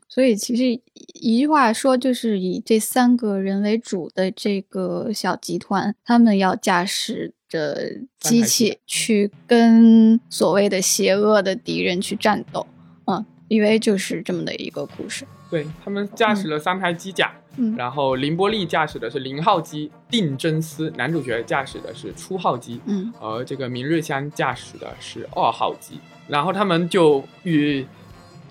[0.06, 0.80] 嗯，所以其实
[1.14, 12.66] 一句话说，就是以这三个人为主的这个小集团，他们要驾驶着机器去跟所谓的邪恶的敌人去战斗。
[13.06, 15.26] 嗯，因为就是这么的一个故事。
[15.48, 26.00] 对他们驾驶了三台机甲，嗯，然后林波丽驾驶的是零号机，定真司男主角驾驶的是初号机，嗯，而这个明日香驾驶的是二号机。
[26.26, 27.86] 然后他们就与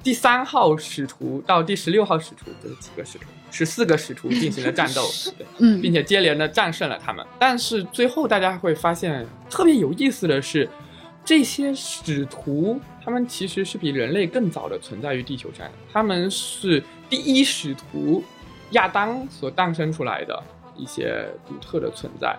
[0.06, 3.26] 第三号使徒到第十六号使徒，这是几个使徒？
[3.50, 5.02] 十四个使徒进行了战斗，
[5.58, 7.26] 嗯，并且接连的战胜了他们。
[7.40, 10.70] 但是最后大家会发现，特别有意思的是，
[11.26, 18.24] 这些使徒他们其实是比人类更早的存在于地球上，他们是第一使徒
[18.74, 20.40] 亚当所诞生出来的
[20.76, 22.38] 一些独特的存在。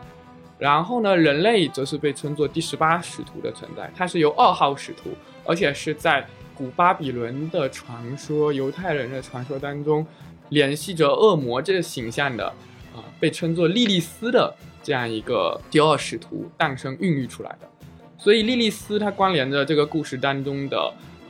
[0.57, 5.11] 然后呢，人类则是被称作第十八使徒的存在，它是由二号使徒，
[5.45, 6.25] 而且是在
[6.57, 10.07] 古巴比伦的传说、犹太人的传说当中，
[10.49, 12.47] 联系着恶魔这个形象的，
[12.95, 17.69] 啊，被称作莉莉丝的这样一个第二使徒诞生、孕育出来的。
[18.17, 20.79] 所以莉莉丝它关联着这个故事当中的，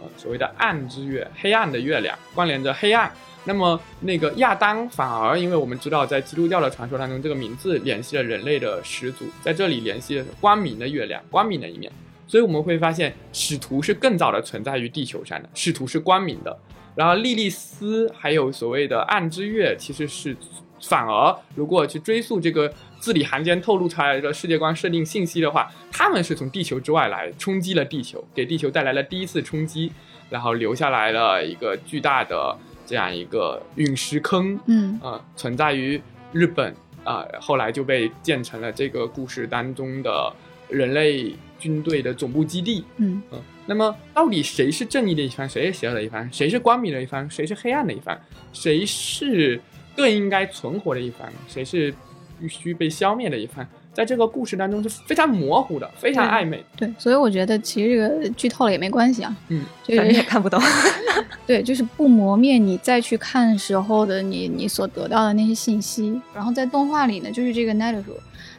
[0.00, 3.12] 呃，所谓的暗之月、黑暗的月亮，关联着黑暗。
[3.48, 11.90] 那么，那个亚当反而，因为我们知道，在基督教的传说当中，这个名字联系了人类的始祖，在这里联系了光明的月亮，光明的一面。
[12.26, 16.58] 所以我们会发现，使徒是更早的存在于地球上的，使徒是光明的。
[16.94, 20.36] 然后，莉莉丝还有所谓的暗之月，其实是
[20.80, 29.92] 反而，如果去追溯这个字里行间透露出来的世界观设定信息的话，他们是从地球之外来冲击了地球，给地球带来了第一次冲击，
[30.30, 32.56] 然后留下来了一个巨大的。
[32.88, 36.00] 这样一个陨石坑，嗯，呃，存在于
[36.32, 40.32] 日本，啊，后来就被建成了这个故事当中的
[40.68, 48.18] 人类军队的总部基地，嗯，嗯，那么到底谁是正义的一方，谁是邪恶的一方，谁是光明的一方，谁是黑暗的一方，
[48.52, 49.60] 谁是
[49.96, 51.94] 更应该存活的一方，谁是
[52.40, 53.66] 必须被消灭的一方？
[53.92, 56.62] 在这个故事当中是非常模糊的，非常暧昧。
[56.76, 59.34] 对，所以我觉得其实这个剧透了也没关系啊。
[59.48, 60.60] 嗯，反正也看不懂。
[61.46, 66.20] 对，就是不磨灭你再去看时候的你你所得到的那些信息。
[66.34, 68.04] 然后在动画里呢，就是这个 Netflix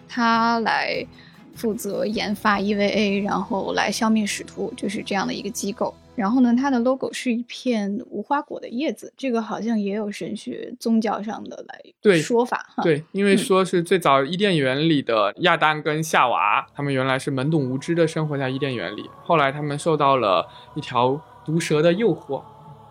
[0.07, 1.05] 他来
[1.57, 5.93] 负责研发 EVA，然后来消灭使徒，就是这样的一个机构。
[6.15, 12.81] 然后呢，它的 logo 是一片无花果的叶子，这个好像也有神学宗教上的来说法哈。
[12.81, 22.41] 对，因为说是最早伊甸园里的亚当跟夏娃，他们原来是懵懂无知的生活在伊甸园里，后来他们受到了一条毒蛇的诱惑，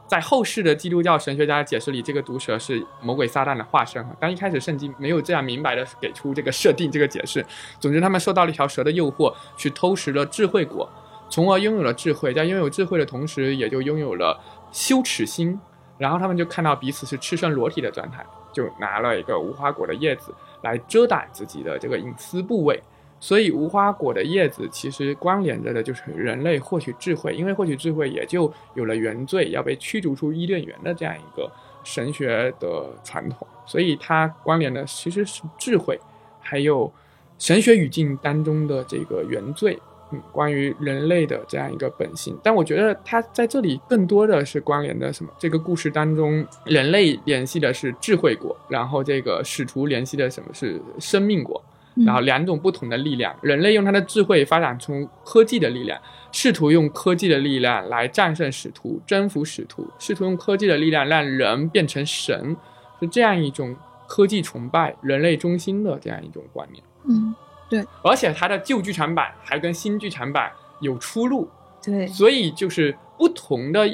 [0.07, 7.45] 在后世的基督教神学家的解释里，这个毒蛇是魔鬼撒旦的化身但一开始圣经没有这样明白的给出这个设定这个解释。
[7.81, 10.88] 总之，他们受到了一条蛇的诱惑，去偷食了智慧果。
[11.29, 14.40] 从而拥有了智慧，在拥有智慧的同时，也就拥有了
[14.71, 15.59] 羞耻心。
[15.99, 22.81] 然后他们就看到彼此是赤身裸体的状态，就拿了一个无花果的叶子来遮挡自己的这个隐私部位。
[23.19, 31.51] 所以无花果的叶子其实关联着的就是人类获取智慧，因为获取智慧也就有了原罪，要被驱逐出伊甸园的这样一个
[31.83, 33.47] 神学的传统。
[33.65, 35.99] 所以它关联的其实是智慧，
[36.41, 36.93] 还有
[37.39, 39.79] 神学语境当中的这个原罪。
[40.13, 45.33] 嗯，关于人类的这样一个本性，但我觉得它在这里更多的是关联的什么？
[45.37, 51.61] 这个故事当中，人类联系的是智慧果，然后这个使徒联系的什么是生命果，
[52.05, 53.35] 然后两种不同的力量。
[53.41, 56.01] 人类用他的智慧发展出科技的力量，
[56.33, 62.57] 试图用科技的力量来战胜使徒，征服使徒，试图用科技的力量让人变成神，
[63.01, 63.75] 是这样一种
[64.07, 66.83] 科技崇拜、人类中心的这样一种观念。
[67.09, 67.35] 嗯。
[67.69, 71.49] 对，而且它的旧剧场版还跟新剧场版有出入，
[71.85, 73.85] 对，所以就是不同的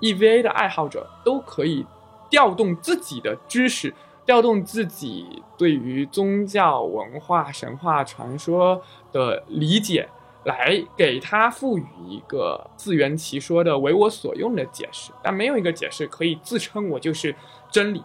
[0.00, 1.84] EVA 的爱好者都可以
[2.30, 3.92] 调动自己的知识，
[4.26, 10.06] 调动自己对于宗教文化、神话传说的理解，
[10.44, 15.12] 来给它赋予一个自圆其说的为我所用的解释。
[15.22, 17.34] 但没有一个解释可以自称我就是
[17.70, 18.02] 真理，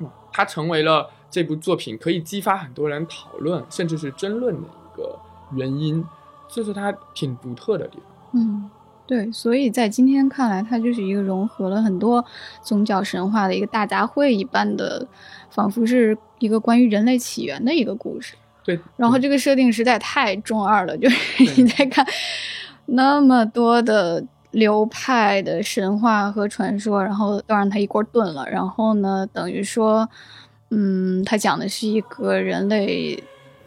[0.00, 1.10] 嗯，它成为了。
[1.30, 5.18] 这部作品可以激发很多人讨论，甚至是争论的一个
[5.50, 6.06] 原因，
[6.46, 8.06] 这是它挺独特的地方。
[8.34, 8.70] 嗯，
[9.06, 12.24] 对，所以在今天看来，它就是一个融合了很多
[12.62, 15.06] 宗教神话的一个大杂烩一般的，
[15.50, 18.34] 仿佛是一个关于人类起源的一个故事。
[18.64, 22.06] 对，然后这个设定实在太中二了，就是你在看
[22.86, 30.08] 那么多的流派的神话和传说，然后都让它一锅炖了，然后呢，等于说。
[30.76, 33.22] 嗯，它讲的是一个人类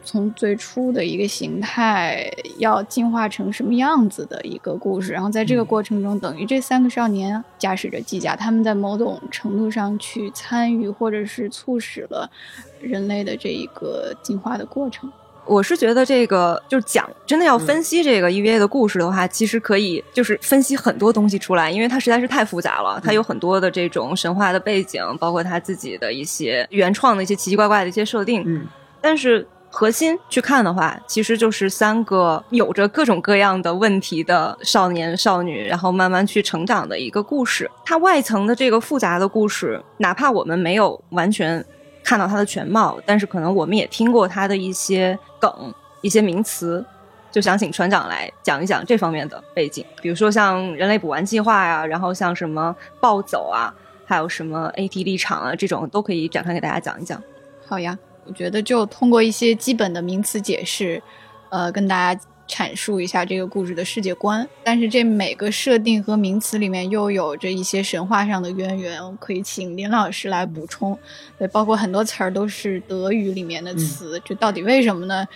[0.07, 12.31] 从最初的一个形态要进化成什么样子的一个故事，然后在这个过程中，等于这三个少年驾驶着机甲，他们在某种程度上去参与或者是促使了
[12.79, 15.11] 人类的这一个进化的过程。
[15.45, 22.99] 我是觉得这个就是讲真的要分析这个 EVA 的故事的话，其实可以就是分析很多东西出来，因为它实在是太复杂了。
[23.03, 28.43] 它有很多的这种神话的背景，包括它自己的一些原创的一些奇奇怪怪的一些设定。
[28.45, 28.67] 嗯，
[28.99, 37.69] 但是核心去看的话，其实就是三个有着各种各样的问题的少年少女，然后慢慢去成长的一个故事。
[37.85, 41.65] 它外层的这个复杂的故事，哪怕我们没有完全。
[42.03, 45.51] 看到它的全貌，但是可能我们也听过它的一些梗、
[45.99, 46.85] 一些名词，
[47.29, 53.75] 就想请船长来讲一讲这方面的背景，比如说像人类补完计划呀，然后像什么暴走啊，
[54.05, 57.21] 还有什么 AT 立场啊，这种都可以展开给大家讲一讲。
[57.67, 61.01] 好呀，我觉得就通过一些基本的名词解释，
[61.49, 62.21] 呃，跟大家。
[62.49, 70.97] 阐述一下这个故事的世界观，但是这每个设定和名词里面又有着一些神话上的渊源，可以请林老师来补充。
[71.37, 75.27] 对，包括很多词儿都是德语里面的词，这到底为什么呢？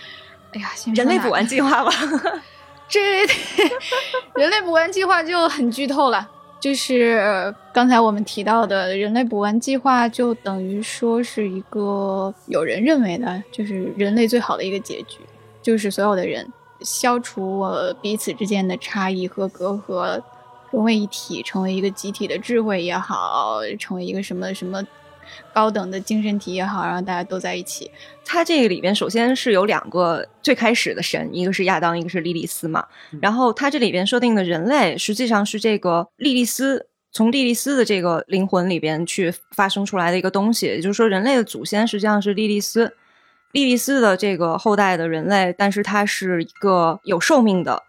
[0.54, 1.92] 哎呀，人类补完计划吧，
[2.88, 3.26] 这
[4.34, 6.26] 人类补完计划就很剧透了。
[6.62, 15.18] 就是刚才我们提到的人类补完计划，就等于说是一个有人认为的，就是人类最好的一个结局，
[15.60, 16.46] 就是所有的人。
[16.82, 20.22] 消除我彼此之间的差异和隔阂，
[20.70, 24.80] 融为一体，成为一个集体的智慧也好，成为一个什么什么
[25.52, 27.90] 高等的精神体也好，然后大家都在一起。
[28.24, 32.86] 它这个里边首先是有两个最开始的神，一个是亚当，一个是莉莉丝嘛。
[33.20, 42.96] 然后它这里边设定的人类实际上是这个莉莉丝从莉莉丝的这个灵魂里边去发生出来的一个东西，也就是说人类的祖先实际上是莉莉丝。
[43.52, 47.82] 莉莉丝的这个后代的人类，但是它是一个有寿命的、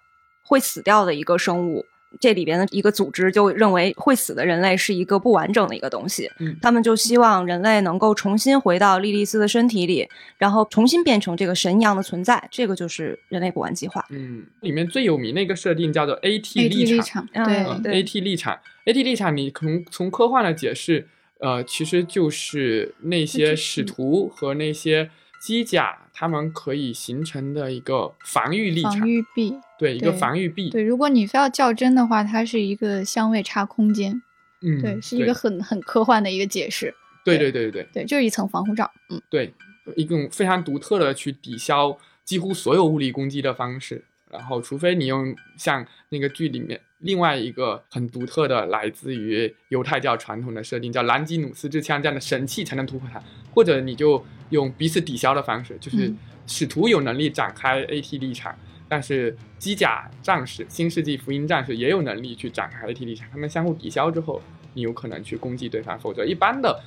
[0.44, 1.86] 会死掉的一个生物。
[2.20, 6.30] 这里边的一个组织就认为会死的人类是一个不完整的一个东西，
[6.62, 12.48] 他们就希望人类能够重新回到莉莉丝的身体里，然后重新变成这个神一样的存在。
[12.52, 14.06] 这个就是人类补完计划。
[14.10, 21.08] 嗯，里面最有名的一个设定叫做 AT 立场，对，AT 立场，AT 立场，你从从科幻的解释，
[21.40, 25.10] 呃，其实就是那些使徒和那些。
[25.44, 30.70] 机甲它们可以形成的一个防御力场，防御壁，对，一个防御壁。
[30.70, 34.22] 对，如果你非要较真的话，它是一个相位差空间。
[34.62, 36.96] 嗯，对，是一个很很科幻的一个解释。
[37.26, 38.90] 对对对对对，就是一层防护罩。
[39.10, 39.54] 嗯，对，
[39.98, 44.02] 一种非常独特的去抵消几乎所有物理攻击的方式。
[44.32, 53.22] 然后，除非你用像那个剧里面另外一个很独特的来自于犹太教传统的设定，叫兰基努斯之枪这样的神器才能突破它，
[53.54, 54.26] 或者你就。
[54.54, 56.14] 用彼此抵消的方式，就是
[56.46, 58.56] 使徒有能力展开 AT 立场，
[58.88, 63.28] 但是机甲战士、新世纪福音战士也有能力去展开 AT 立场。
[63.32, 64.40] 他们相互抵消之后，
[64.76, 66.00] 你有可能去攻击对方。
[66.00, 66.80] 否则，一般的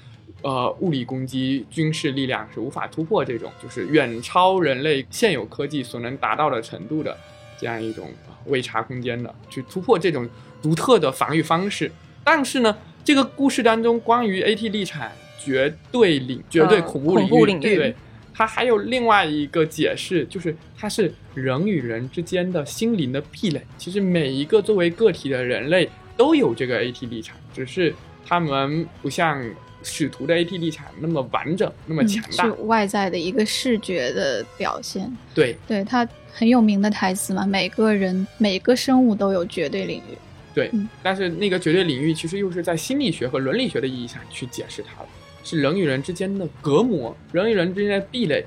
[0.42, 7.16] 呃物理攻击、军事力量是无法突破这种就是远超人类现有科技所能达到的程度的
[7.58, 8.08] 这样一种
[8.46, 10.28] 未查空间的，去突破这种
[10.62, 11.90] 独特的防御方式。
[12.22, 15.10] 但是呢，这个故事当中关于 AT 立场
[15.46, 17.94] 绝对领、绝对恐怖领域，领域对对，
[18.34, 23.62] 它还有另外一个解释，就是它是人与人之间的心灵的壁垒。
[23.78, 27.94] 其实每一个作为个体的人类都有这个 AT 立场，只是
[28.26, 29.40] 他们不像
[29.84, 32.44] 使徒的 AT 立场那么完整、那么强大。
[32.44, 35.08] 嗯是外在的一个视觉的表现。
[35.32, 40.18] 对对它很有名的台词嘛，每个人每个生物都有绝对领域。
[40.52, 45.08] 对嗯，但是那个绝对领域其实又是在心理学和伦理学的意义上去解释它了，
[45.46, 48.44] 是人与人之间的隔膜，人与人之间的壁垒。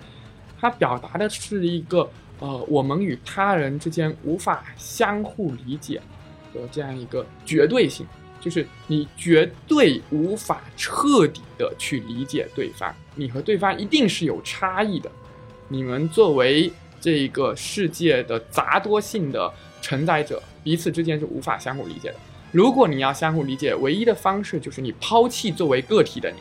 [0.60, 6.02] 它表达的是一个呃，我们与他人之间无法相互理解
[6.54, 8.06] 的这样一个绝对性，
[8.42, 15.10] 就是你绝对无法彻底的去理解对方，你和对方一定是有差异的。
[15.70, 16.70] 你们作为
[17.00, 19.50] 这个世界的杂多性的
[19.82, 22.16] 承载者，彼此之间是无法相互理解的。
[22.52, 26.38] 如果你要相互理解，唯一的方式就是你抛弃作为个体的你，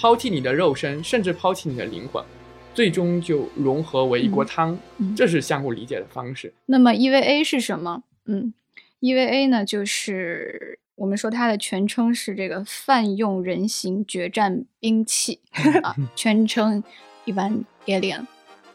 [0.00, 2.24] 抛弃你的肉身，甚至抛弃你的灵魂，
[2.72, 4.78] 最终就融合为一锅汤。
[5.14, 6.50] 这是相互理解的方式。
[6.64, 8.02] 那么 EVA 是什么？
[8.24, 8.54] 嗯
[9.00, 15.40] ，EVA 呢，就是我们说它的全称是这个泛用人形决战兵器
[15.82, 16.82] 啊，全称
[17.26, 18.24] 一般 Alien，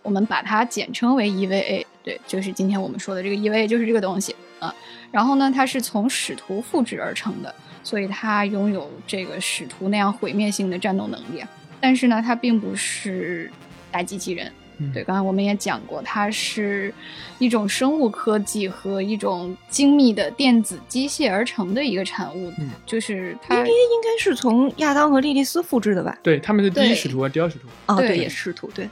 [0.03, 1.83] 我们把它简称为 EVA。
[2.03, 4.71] 对，就是今天我们说的这个 EVA 就是这个东西啊。
[5.11, 7.55] 然后呢，它是从使徒复制而成的，
[7.85, 11.47] 所以他拥有这个使徒那样毁灭性的战斗能力啊。
[11.79, 13.49] 但是呢，他并不是
[13.89, 14.51] 大机器人。
[14.77, 16.93] 嗯对，刚才我们也讲过，它是
[17.39, 23.65] 一种生物科技和一种精密的电子机械而成的一个产物，嗯就是它应
[24.03, 26.17] 该是从亚当和莉莉丝复制的吧？
[26.21, 28.89] 对，他们是第一使徒和第二使徒，哦，对对，也是使徒，对，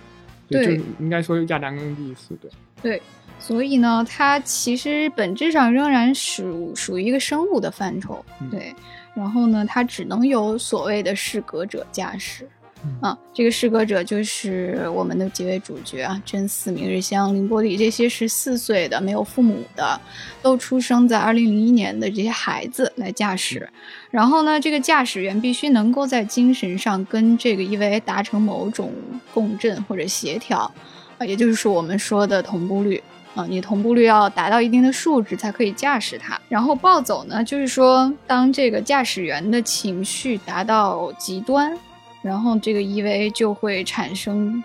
[0.47, 2.49] 对就应该说亚当跟莉莉丝对。
[2.81, 3.01] 对，
[3.45, 8.73] 所以呢，它其实本质上仍然属属于一个生物的范畴，嗯对。
[9.13, 12.47] 然后呢，它只能由所谓的适格者驾驶。
[12.85, 19.99] 嗯啊，这个适格者就是我们的几位主角啊，真嗣、明日香、凌波丽这些十四岁的没有父母的，
[20.41, 23.69] 都出生在二零零一年的这些孩子来驾驶。
[24.09, 28.91] 然后呢，这个驾驶员必须能够在精神上跟这个 EVA 达成某种
[29.33, 30.59] 共振或者协调，
[31.17, 33.03] 啊，也就是说我们说的同步率。
[33.35, 36.39] 啊，你同步率要达到一定的数值才可以驾驶它。
[36.49, 41.75] 然后暴走呢，就是说当这个驾驶员的情绪达到极端，
[42.21, 44.63] 然后这个 EVA 就会产生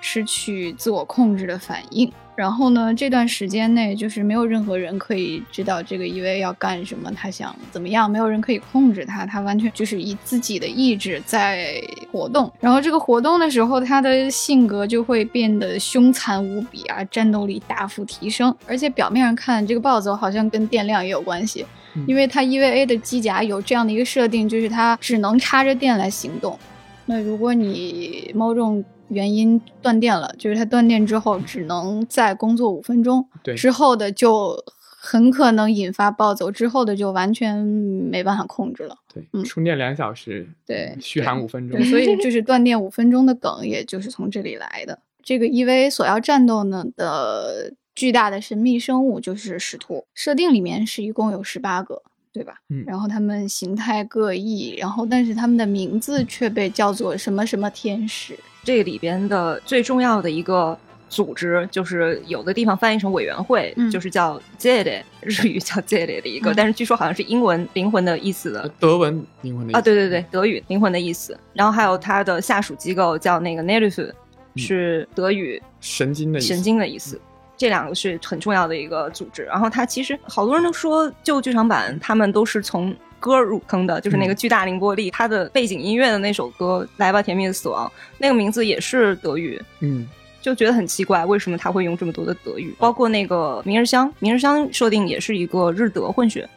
[0.00, 2.12] 失去自我控制的反应。
[2.36, 12.50] 然后呢，这段时间内就是没有任何人可以知道这个 EVA 要干什么，他想怎么样，没有人可以控制他，他完全就是以自己的意志在活动。
[12.60, 18.54] 然后这个活动的时候，他的性格就会变得凶残无比啊，战斗力大幅提升。
[18.66, 26.58] 而且表面上看，这个暴走好像跟电量也有关系，嗯因为它 EVA 的机甲有这样的一个设定，就是它只能插着电来行动。
[27.06, 34.56] 那如果你某种原因断电了，就是它断电之后只能再工作五分钟，对之后的就
[35.02, 38.96] 很可能引发暴走，之后的就完全没办法控制了。
[39.12, 44.98] 对，嗯充电两小时，对续航五分钟，，所以就是断电五分钟的梗，也就是从这里来的。
[45.22, 52.02] 这个 EVA 所要战斗呢的巨大的神秘生物就是使徒，设定里面是一共有十八个，
[52.32, 52.54] 对吧？
[52.68, 58.38] 嗯然后他们形态各异，然后但是他们的名字却被叫做什么什么天使。
[58.64, 60.76] 这里边的最重要的一个
[61.08, 68.70] 组织，就是有的地方翻译成委员会，嗯就是叫 Zed， 日语叫 Zed 的一个，嗯但是据说好像是英文灵魂的意思的。
[68.78, 71.36] 德文灵魂的意思啊，对对对，德语灵魂的意思。
[71.52, 74.12] 然后还有它的下属机构叫那个 Nerv，
[74.56, 77.20] 是德语神经的意思神经的意思。
[77.56, 79.42] 这两个是很重要的一个组织。
[79.42, 87.86] 然后它其实好多人都说旧剧场版他们都是从歌入坑的，就是那个嗯巨大凌波丽，它的背景音乐的那首歌《来吧，甜蜜的死亡》，
[88.18, 89.60] 那个名字也是德语。
[89.80, 90.08] 嗯，
[90.40, 92.74] 就觉得很奇怪，为什么他会用这么多的德语？
[92.78, 96.48] 包括那个明日香，明日香设定也是一个日德混血。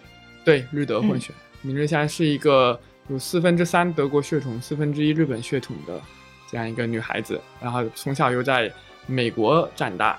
[0.43, 1.31] 对，日德混血。
[1.61, 6.01] 明日香是一个有四分之三德国血统、四分之一日本血统的
[6.49, 8.71] 这样一个女孩子，然后从小又在
[9.05, 10.17] 美国长大，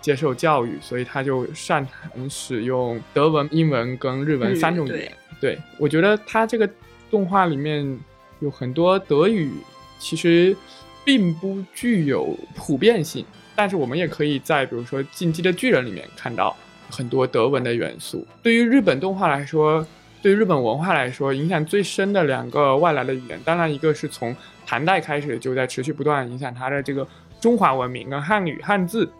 [0.00, 5.12] 接受教育，所以她就擅长使用德文、英文跟日文三种语言。
[5.40, 6.68] 对我觉得它这个
[7.10, 7.98] 动画里面
[8.40, 9.50] 有很多德语，
[9.98, 10.56] 其实
[11.04, 13.24] 并不具有普遍性，
[13.56, 16.54] 但是我们也可以在比如说《进击的巨人》里面看到
[16.90, 18.26] 很多德文的元素。
[18.42, 19.86] 对于日本动画来说，
[20.22, 24.36] 对日本文化来说，影响最深的两个外来的语言，当然一个是从
[24.66, 27.06] 唐代开始就在持续不断影响它的这个
[27.40, 29.10] 中华文明跟汉语汉字，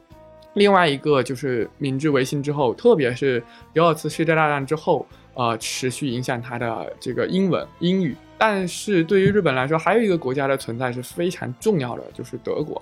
[0.53, 3.43] 另外一个就是明治维新之后，特别是
[3.73, 8.15] 第二次世界大战之后，呃，持续影响它的这个英文英语。
[8.37, 12.81] 但是对于日本来说，还有一个国家的存在是非常重要的，就是德国。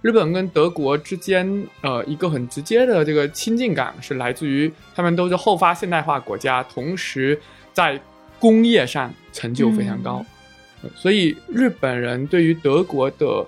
[0.00, 7.36] 日本跟德国之间，呃，一个很直接的这个亲近感是来自于他们都是后发现代化国家，同时
[7.72, 8.00] 在
[8.38, 10.24] 工业上成就非常高，
[10.94, 13.44] 所以日本人对于德国的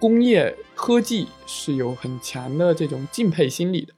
[0.00, 3.94] 工业科技是有很强的这种敬佩心理的。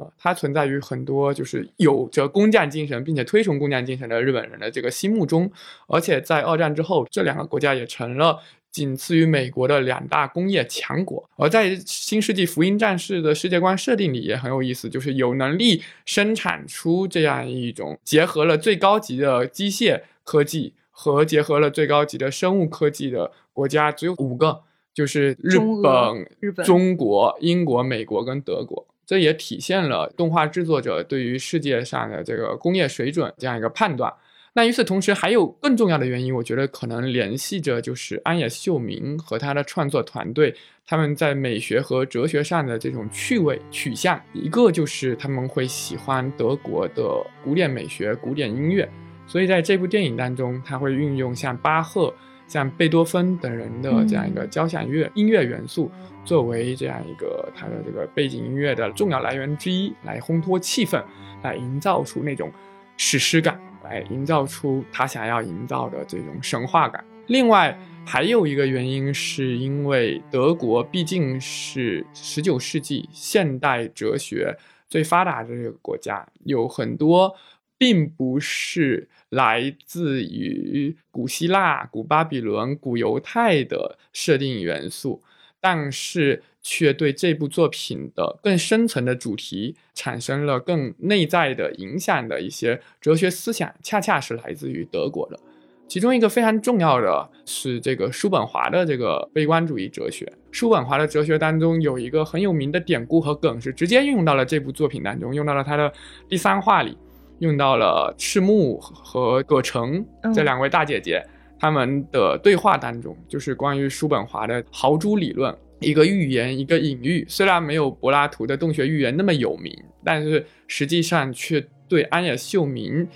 [0.00, 5.50] 呃，它存在于很多就是有着工匠精神并且推崇工匠精神的日本人的这个心目中，
[5.86, 8.40] 而且在二战之后，这两个国家也成了。
[8.72, 24.62] 仅次于美国的两大工业强国，而在新世纪福音战士的世界观设定里也很有意思，就是有能力生产出这样一种结合了最高级的机械科技和结合了最高级的生物科技的国家只有五个，
[24.94, 28.86] 就是日本、日本、中国、英国、美国跟德国。
[29.10, 34.14] 这也体现了动画制作者对于世界上的这个工业水准这样一个判断。
[34.52, 40.54] 那与此同时，还有更重要的原因，我觉得可能联系着就是安野秀明和他的创作团队，
[40.86, 44.20] 他们在美学和哲学上的这种趣味取向。
[44.32, 47.04] 一个就是他们会喜欢德国的
[47.42, 48.88] 古典美学、古典音乐，
[49.26, 52.14] 所以在这部电影当中，他会运用像巴赫、
[52.50, 55.90] 像贝多芬等人的这样一个交响乐音乐元素，
[56.24, 61.00] 作为这样一个他的这个背景音乐的重要来源之一，来烘托气氛，
[61.42, 62.50] 来营造出那种
[62.96, 63.58] 史诗感。
[63.82, 67.02] 来营造出他想要营造的这种神话感。
[67.26, 67.76] 另外，
[68.06, 77.34] 还有一个原因，是因为德国毕竟是十九世纪现代哲学最发达的这个国家，有很多
[77.80, 85.22] 并不是来自于古希腊、古巴比伦、古犹太的设定元素，
[85.58, 86.42] 但是。
[86.62, 95.40] 却对这部作品的更深层的主题产生了更内在的影响的一些哲学思想，恰恰是来自于德国的。
[95.88, 100.30] 其中一个非常重要的是这个叔本华的这个悲观主义哲学。
[100.52, 105.90] 叔本华的哲学当中有一个很有名的典故和梗，是直接运用到了这部作品当中，用到了他的
[106.28, 106.94] 第三话里，
[107.40, 110.02] 用到了赤木和葛城
[110.34, 111.22] 这两位大姐姐
[111.58, 115.54] 他们的对话当中，就是关于叔本华的豪猪理论。
[115.80, 119.74] 一个寓言，一个隐喻，虽然没有柏拉图的洞穴寓言那么有名，
[120.04, 123.08] 但是实际上却对安野秀明、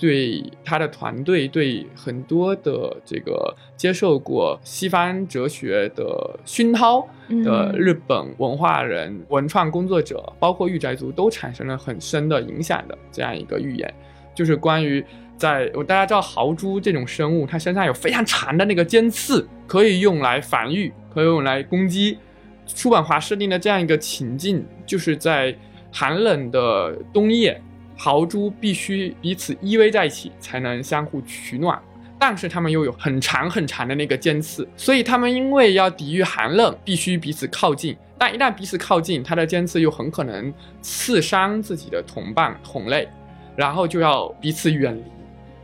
[0.00, 7.06] 对他的团队、对很多的这个接受过西方哲学的熏陶
[7.44, 13.94] 的日本文化人、文创工作者，包括御宅族，都产生了很深的影响的这样一个预言，
[14.34, 15.04] 就是关于
[15.36, 20.92] 在我大家知道豪猪这种生物，它身上有非常长的那个尖刺，可以用来防御。
[21.16, 22.18] 可以用来攻击。
[22.66, 25.56] 叔本华设定的这样一个情境，就是在
[25.90, 27.58] 寒冷的冬夜，
[27.96, 31.80] 豪猪必须彼此依偎在一起，才能相互取暖。
[32.18, 37.96] 但是它们又有很长很长的那个尖刺，所以它们因为要抵御寒冷，必须彼此靠近。
[38.18, 43.08] 但一旦彼此靠近，它的尖刺又很可能刺伤自己的同伴同类，
[43.54, 45.02] 然后就要彼此远离。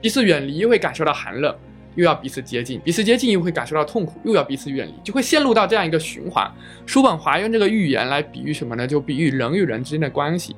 [0.01, 1.55] 彼此远离又会感受到寒冷。
[1.95, 6.51] 又要彼此接近，彼此接近又会感受到痛苦，又要彼此远离，就会陷入到这样一个循环。
[6.87, 8.87] 叔本华用这个寓言来比喻什么呢？
[8.87, 10.57] 就比喻人与人之间的关系，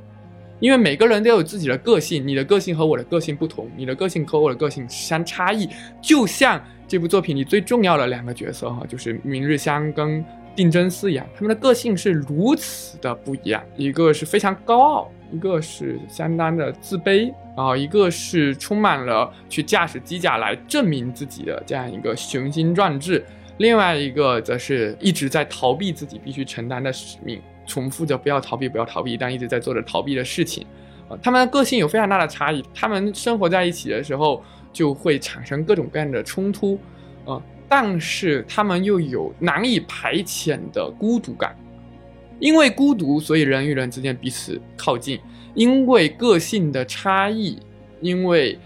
[0.64, 5.68] 因为每个人都有自己的个性，你的个性和我的个性不同，你的个性和我的个性相差异。
[6.00, 6.58] 就像
[6.88, 10.24] 这部作品里最重要的两个角色哈，就是明日香跟
[10.56, 15.10] 定真司一样，他们的个性是如此的不一样，一个是非常高傲。
[15.30, 23.22] 一个是相当的自卑，然后一个是充满了去驾驶机甲来证明自己的这样一个雄心壮志，
[23.58, 30.66] 另外一个则是一直在逃避自己必须承担的使命，重复着不要逃避，不要逃避，但一直在做着逃避的事情。
[31.08, 34.42] 啊，他们的个性有非常大的差异，他们生活在一起的时候
[34.72, 36.78] 就会产生各种各样的冲突，
[37.26, 41.54] 啊，但是他们又有难以排遣的孤独感。
[42.40, 45.18] 因为孤独，所以人与人之间彼此靠近；
[45.54, 47.58] 因为个性的差异，
[48.00, 48.58] 因为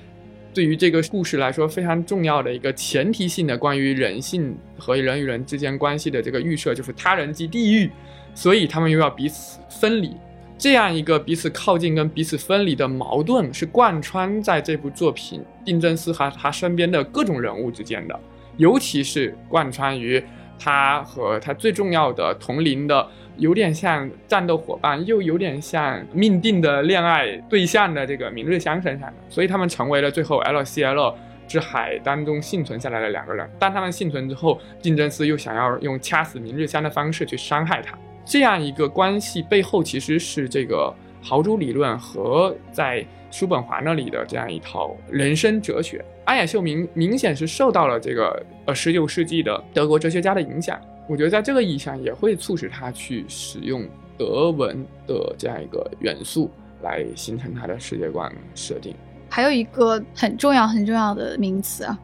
[0.55, 7.90] 对于这个故事来说非常重要的一个前提性的关于人性和人与人之间关系的这个预设，就是他人即地狱，
[8.39, 10.16] 所以他们又要彼此分离。
[10.57, 18.16] 这样一个彼此靠近跟彼此分离的矛盾，是贯穿在这部作品定真司和他身边的各种人物之间的，
[18.57, 20.22] 尤其是贯穿于。
[20.61, 31.14] 他和他最重要的同龄的，有点像战斗伙伴，又有点像命定的恋爱对象的这个明日香身上的，所以他们成为了最后 LCL
[31.47, 33.49] 之海当中幸存下来的两个人。
[33.57, 37.97] 当他们幸存之后，竞争司又想要用掐死明日香的方式去伤害他，
[38.29, 46.05] 这样一个关系背后其实是这个豪猪理论和在叔本华那里的这样一套人生哲学。
[46.26, 53.83] 安野秀明明显是受到了这个呃十九世纪的德国哲学家的影响，我觉得在这个意义上也会促使他去使用
[54.18, 56.51] 德文的这样一个元素
[56.83, 58.95] 来形成他的世界观设定。
[59.31, 61.99] 还有一个很重要很重要的名词啊，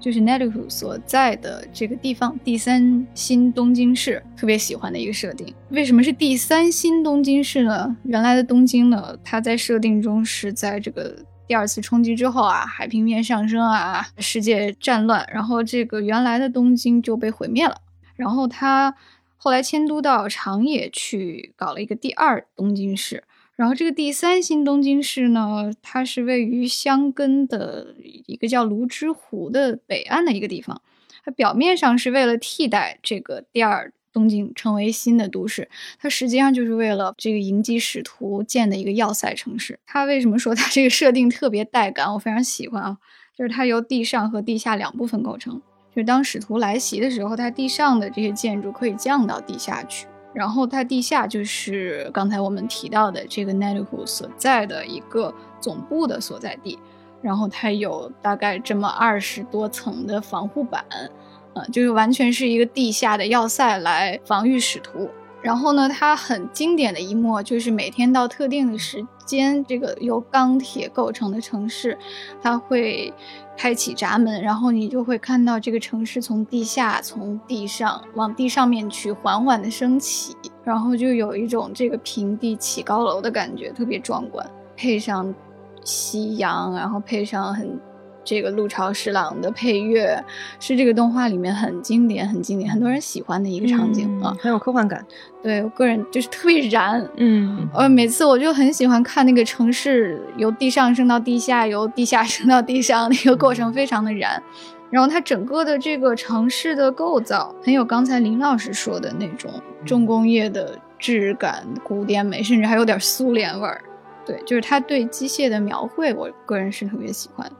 [0.00, 5.54] 就是 Nediku 所在的这个地方第三新东京市，特别喜欢的一个设定。
[5.68, 7.96] 为什么是第三新东京市呢？
[8.04, 11.14] 原来的东京呢，它在设定中是在这个。
[11.46, 17.76] 第二次冲击之后啊，海平面上升啊，世界战乱，然后这个原来的东京就被毁灭了。
[18.14, 18.94] 然后他
[19.36, 23.24] 后来迁都到长野去搞了一个第二东京市。
[23.60, 27.94] 然后这个第三新东京市呢，它是位于箱根的
[28.24, 30.80] 一个叫芦之湖的北岸的一个地方。
[31.22, 33.92] 它表面上是为了替代这个第二。
[34.12, 35.68] 东京成为新的都市，
[36.00, 39.78] 它实际上就是为了这个迎击使徒建的一个要塞城市。
[39.86, 42.12] 它为什么说它这个设定特别带感？
[42.12, 42.98] 我非常喜欢啊，
[43.36, 45.62] 就是它由地上和地下两部分构成。
[45.94, 56.78] 就是当使徒来袭的时候，它地上的这些建筑可以降到地下去，然后它地下就是刚才我们提到的这个 n e t h 所在的一个总部的所在地，
[57.20, 60.84] 然后它有大概这么二十多层的防护板。
[61.52, 65.10] 呃，就是完全是一个地下的要塞来防御使徒。
[65.42, 71.96] 然后呢，它很经典的一幕就是每天到特定的时间，这个由钢铁构成的城市，
[72.42, 73.12] 它会
[73.56, 84.48] 开启闸门，然后你就会看到这个城市从地下、从地上往地上面去缓缓的升起，然后就有一种这个平地起高楼的感觉，特别壮观。
[84.76, 85.34] 配上
[85.84, 87.78] 夕阳，然后配上很。
[88.22, 90.22] 这个陆潮侍郎的配乐
[90.58, 95.04] 是这个动画里面很经典、很经典、很多人喜欢的一个场景啊，很有科幻感。
[95.42, 104.42] 对我个人就是特别燃，嗯，呃，每次我就很喜欢看那个城市由地上升到地下，由地下升到地上那个过程，非常的燃。
[104.90, 109.48] 然后它整个的这个城市的构造很有刚才林老师说的那种
[109.86, 113.80] 重工业的质感、古典美，甚至还有点苏联味儿。
[114.26, 117.50] 对，就是他对机械的描绘，我个人是特别喜欢。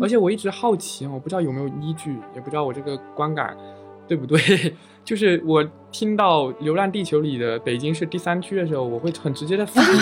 [0.00, 3.56] 而且我一直好奇，我不知道有没有依据，也不知道我这个观感
[4.06, 4.38] 对不对。
[5.04, 10.00] 就是我听到《流浪地球》里的北京是第三区的时候，我会很直接的 反应，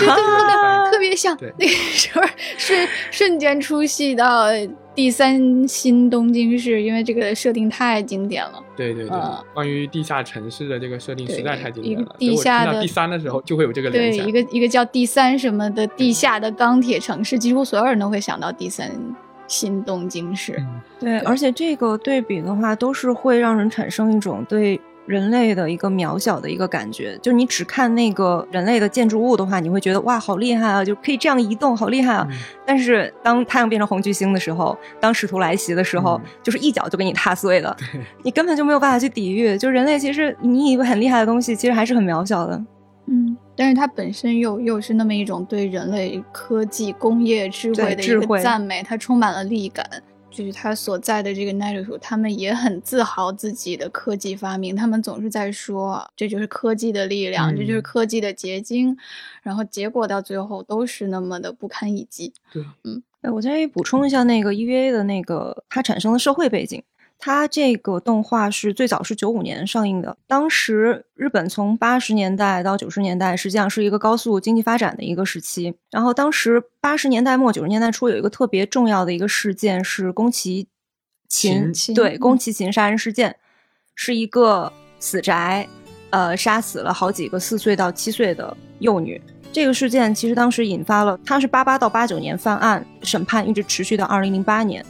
[0.91, 2.21] 特别像那个时候
[2.55, 4.45] 瞬瞬间出戏到
[4.93, 8.63] 第三新东京市，因为这个设定太经典了。
[8.77, 9.19] 对对对，
[9.55, 12.15] 关于地下城市的这个设定实在太经典了。
[12.19, 14.23] 地下的第三的时候就会有这个联想。
[14.23, 18.91] 对，一个一个叫第三什么的地下的钢铁城市，几乎所有人都会想到第三。
[19.51, 20.57] 新东京市，
[20.97, 27.17] 对，而且这个对比的话，都是会让人产生一种对人类的一个渺小的一个感觉。
[27.21, 32.25] 就你只看那个人类的建筑物的话，你会觉得哇，好厉害啊，就可以这样移动，好厉害啊。
[32.65, 37.75] 但是当太阳变成红巨星的时候，当使徒来袭的时候，就是一脚就给你踏碎了，
[38.23, 39.57] 你根本就没有办法去抵御。
[39.57, 42.63] 就人类其实你以为很厉害的东西，其实还是很渺小的。
[43.07, 49.85] 嗯，但是它本身又又是那么一种对人类科技、工业智慧的一个赞美，它充满了力感。
[50.31, 58.97] 就是他所在的这个奈 u 他们也很自豪自己的科技发明，他们总是在说这就是科技的力量，这就是科技的结晶，
[59.43, 62.31] 然后结果到最后都是那么的不堪一击。
[62.53, 66.81] 对，嗯，哎，我再补充一下那个 EVA 的那个它产生的社会背景。
[67.23, 75.75] 它这个动画是最早是九五年上映的，当时日本从八十年代到九十年代，实际上是一个高速经济发展的一个时期。
[75.91, 80.67] 然后当时八十年代末九十年代初有一个特别重要的一个事件是宫崎
[81.29, 83.35] 勤对宫崎勤杀人事件，
[83.93, 85.67] 是一个死宅，
[86.09, 89.21] 呃，杀死了好几个四岁到七岁的幼女。
[89.53, 94.83] 这个事件其实当时引发了，它是八八到八九年犯案，审判一直持续到二零零八年。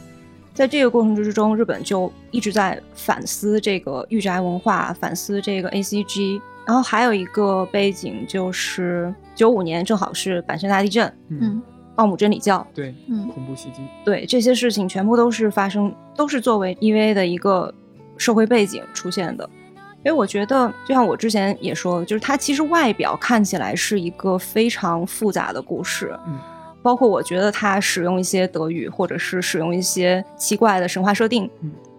[0.54, 6.40] 在这个过程之中，日本就一直在反思这个御宅文化，反思这个 A C G。
[6.64, 11.60] 然后还有一个背景就是九五年正好是阪神大地震，嗯，
[11.96, 17.74] 奥姆真理教，对，嗯，恐怖袭击，对，这些事情全部都是发生，都是作为 E V 的一个
[18.16, 19.50] 社会背景出现的。
[20.04, 26.38] 因为我觉得，就像我之前也说，就是它其实外表看起来是一个非常复杂的故事，嗯。
[26.82, 31.48] 包括我觉得他使用一些德语，或者是使用一些奇怪的神话设定，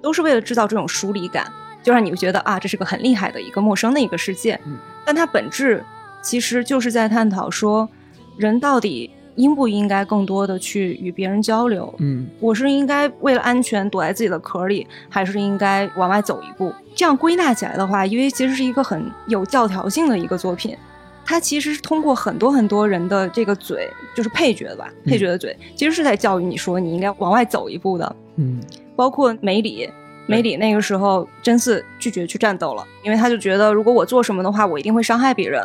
[0.02, 1.52] 都是为了制造这种疏离感。
[1.82, 4.58] 就让你觉得啊，这是个很厉害的一个陌生的一个世界。
[4.66, 5.84] 嗯，但它本质
[6.22, 7.90] 其实就是在探讨说，
[8.38, 11.94] 人到底应不应该更多的去与别人交流？
[11.98, 16.74] 嗯，我是应该为了安全躲在自己的壳里，还是应该往外走一步？
[16.96, 20.78] 这样归纳起来的话，因为其实是一个很有教条性的一个作品。
[21.26, 28.16] 它其实是通过很多很多人的这个嘴，就是配角吧，配角的嘴，其实是在教育你说你应该往外走一步的。
[28.36, 28.60] 嗯，
[28.96, 29.90] 包括梅里，
[30.28, 35.64] 梅里那个时候真嗣拒绝去战斗了，因为他就觉得如果我做什么的话，我一定会伤害别人；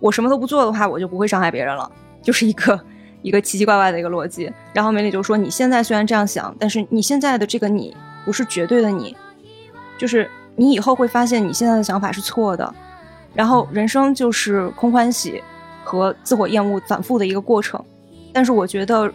[0.00, 1.90] 我什么都不做的话，我就不会伤害别人了，
[2.22, 2.78] 就是一个
[3.22, 4.52] 一个奇奇怪怪的一个逻辑。
[4.74, 9.16] 然后梅里就说：“你现在虽然这样想，但是你现在的这个你不是绝对的你，
[9.96, 12.74] 就是你以后会发现你现在的想法是错的。”
[13.34, 15.42] 然后人生就是空欢喜
[15.84, 17.82] 和自我厌恶反复的一个过程，
[18.32, 19.12] 但是我觉得，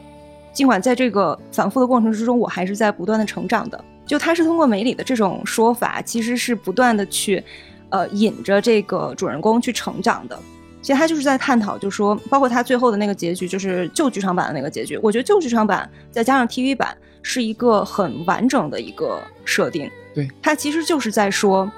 [0.53, 3.83] 尽管在这个反复的过程之中，我还是在不断的成长的。
[4.05, 7.43] 就他是通过梅里的这种说法，其实是不断的去，
[7.89, 10.39] 呃，引着这个主人公去成长的。
[10.81, 14.97] 其实他就是在探讨，就说包括他最后的那个结局，就是旧剧场版的那个结局。
[15.01, 19.89] 我觉得旧剧场版再加上 TV 版是一个很完整的一个设定。
[20.13, 21.71] 对，他其实就是在说。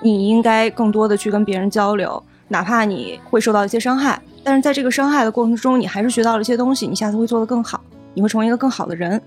[0.00, 7.82] 你应该更多的去跟别人交流，哪怕你会受到一些伤害，但是在这个伤害的过程中，你还是学到了一些东西，你下次会做得更好，
[8.14, 9.20] 你会成为一个更好的人。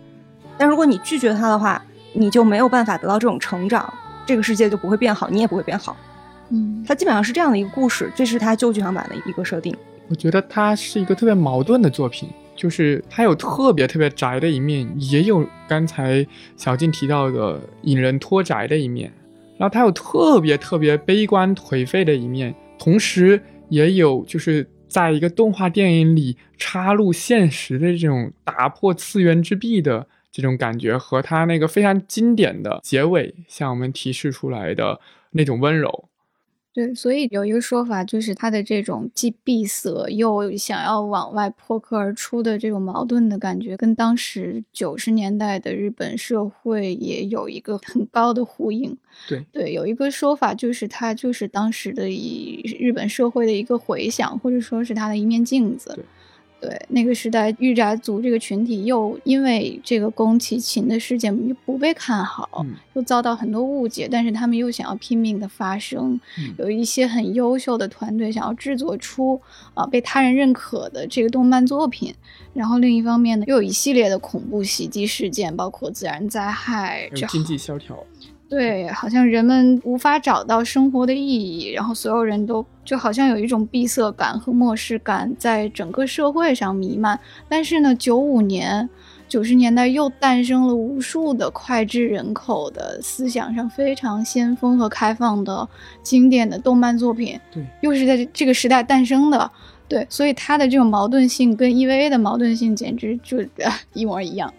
[0.57, 3.93] 但如果你拒绝他的话，你就没有办法得到这种成长，
[4.26, 5.95] 这个世界就不会变好，你也不会变好。
[6.49, 9.76] 嗯，它基本上是这样的一个故事，这是他旧剧场版的一个设定。
[10.09, 16.26] 我觉得它是一个特别矛盾的作品，就是它有特别特别宅的一面，也有刚才
[16.57, 19.11] 小静提到的引人脱宅的一面。
[19.62, 23.39] 然后他有特别特别悲观颓废的一面，同时
[23.70, 34.99] 也有就是在一个动画电影里插入现实的这种打破次元之壁的这种感觉，和他那个非常经典的结尾向我们提示出来的
[35.30, 36.09] 那种温柔。
[36.74, 48.97] 对，所以有一个说法，就是他的这种既闭塞又想要往外破壳而出的这种矛盾的感觉，跟当时九十年代的日本社会也有一个很高的呼应。
[49.28, 55.91] 对对，有一个说法就是他就是当时的以日本社会的一个回响，或者说是他的一面镜子。
[55.95, 56.05] 对
[56.89, 61.36] 那个时代，御宅族这个群体又因为这个宫崎勤的事件
[61.66, 66.20] 不被看好，又遭到很多误解，但是他们又想要拼命的发声，
[66.57, 69.41] 有一些很优秀的团队想要制作出
[69.74, 72.14] 啊被他人认可的这个动漫作品。
[72.53, 78.03] 然后另一方面呢，又有一系列的恐怖袭击事件，包括自然灾害、经济萧条。
[78.51, 87.17] 对，好像人们无法找到生活的意义，然后所有人都就好像有一种闭塞感和漠视感在整个社会上弥漫。
[87.47, 88.89] 但是呢，九五年、
[89.29, 95.65] 九十年代又诞生了无数的脍炙人口的思想上非常先锋和开放的
[96.03, 99.49] 经典的动漫作品，对，又是在这个时代诞生的。
[99.87, 103.37] 对，所以它的这种矛盾性跟 EVA 的矛盾性简直就
[103.93, 104.53] 一模一样。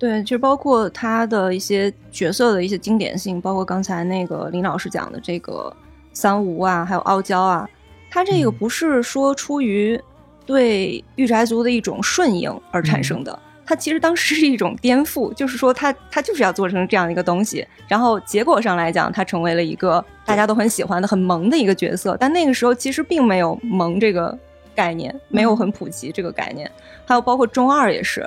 [0.00, 5.70] 对，就包括他的一些角色的一些经典性，包括刚才那个林老师讲的这个
[6.14, 7.68] 三无啊，还有傲娇啊，
[8.10, 10.00] 他这个不是说出于
[10.46, 24.34] 对御宅族的一种顺应而产生的，他其实当时是一种颠覆，就是说他他就是要做成这样的一个东西，然后结果上来讲，他成为了一个大家都很喜欢的很萌的一个角色，但那个时候其实并没有萌这个
[24.74, 26.70] 概念，没有很普及这个概念，
[27.04, 28.26] 还有包括中二也是。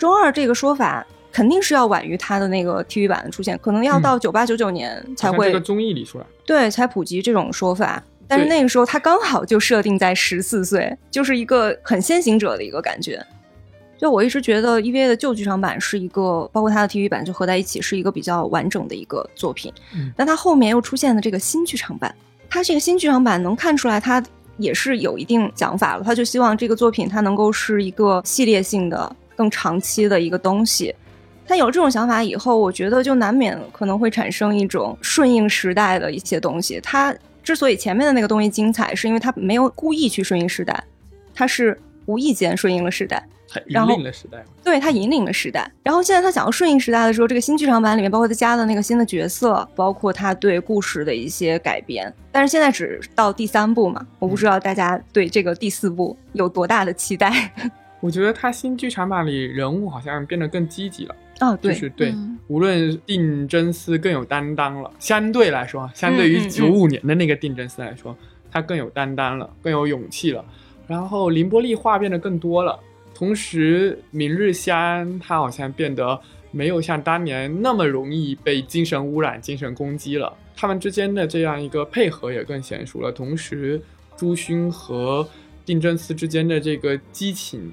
[0.00, 8.02] 中二这个说法肯定是要晚于他的那个 TV 版的出现，可能要到九八九九年才会这个综艺里出来，对，才普及这种说法。
[8.26, 13.22] 但是那个时候他刚好就设定在十四岁，就是一个很先行者的一个感觉。
[13.98, 19.70] 就我一直觉得 EVA 的旧剧场版是一个，包括它的 TV 版就合在一起是一个比较完整的一个作品。
[19.94, 22.14] 嗯，但它后面又出现了这个新剧场版，
[22.48, 24.24] 它这个新剧场版能看出来它
[24.56, 29.14] 也是有一定想法了，他就希望这个作品它能够是一个系列性的。
[29.40, 30.94] 更长期的一个东西，
[31.46, 36.78] 他有这种想法以后，我觉得就难免可能会产生一种顺应时代的一些东西。
[36.82, 40.84] 他之所以前面的那个东西精彩，是因为他没有故意去顺应时代，
[41.34, 44.44] 他是无意间顺应了时代，他引领了时代。
[44.62, 45.72] 对他引领了时代。
[45.82, 52.12] 然后现在他想要顺应时代的时候，这个新剧场版里面包括他加的那个新的角色，包括他对故事的一些改编。
[52.30, 57.50] 但是现在只到第三部嘛，我不知道大家对这个第四部有多大的期待。
[58.00, 62.14] 我觉得他新剧场版里人物好像变得更积极了哦，对，就是对，
[62.48, 68.16] 无论定真司更有担当了，相对来说，相对于九五年的那个定真司来说，
[68.50, 70.44] 他更有担当了，更有勇气了。
[70.86, 72.78] 然后林波丽话变得更多了，
[73.14, 76.20] 同时明日香他好像变得
[76.50, 80.32] 没有像当年那么容易被精神污染、精神攻击了。
[80.56, 83.12] 他们之间的这样一个配合也更娴熟了。
[83.12, 83.80] 同时，
[84.16, 85.26] 朱勋和
[85.64, 87.72] 定真司之间的这个激情，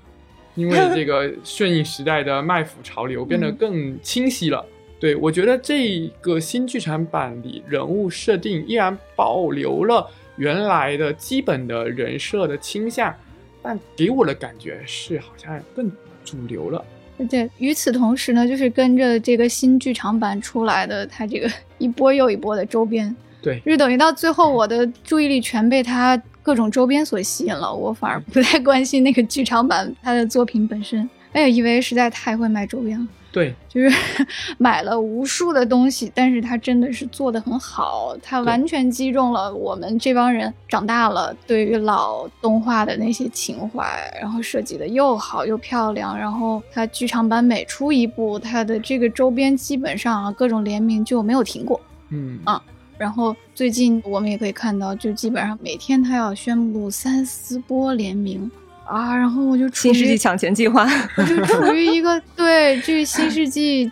[0.57, 4.65] 因为这个顺应时代的卖腐潮流，变得更清晰了。
[4.99, 13.15] 对我觉得这个新剧场版里人物设定依然保留了原来的基本的人设的倾向，
[13.61, 15.91] 但给我的感觉是好像更
[16.25, 16.83] 主流了。
[17.29, 21.47] 对，与此同时呢，就是跟着这个新剧场版出来的，它这个
[21.77, 31.09] 一波又一波的周边，对，就是等于到最后，我的注意力全被它各种周边所吸引了，我反而不太关心那个剧场版他的作品本身。
[31.33, 33.05] 哎呀，因为实在太会卖周边了。
[33.33, 33.93] 对，就是
[34.57, 43.85] 买了无数的东西，但是他真的是做的很好，他完全击中了我们这帮人长大了对于老动画的那些情怀，
[44.21, 52.63] 然后设计的又好又漂亮，然后他剧场版每出一部，他的这个周边基本上啊各种联名就没有停过，嗯啊，
[52.97, 58.49] 然后最近我们也可以看到，就基本上每天他要宣布三四波联名。
[58.85, 60.87] 啊，然后我就新世纪抢钱计划，
[61.17, 63.91] 我就处于一个 对这新世纪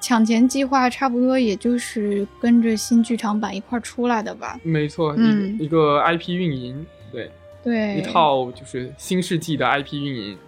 [0.00, 4.56] 抢钱计划差不多，也就是跟着新剧场版一块出来的吧。
[4.62, 7.28] 没错，嗯，一一个 IP 运营，对
[7.64, 10.38] 对，一套就是新世纪的 IP 运营。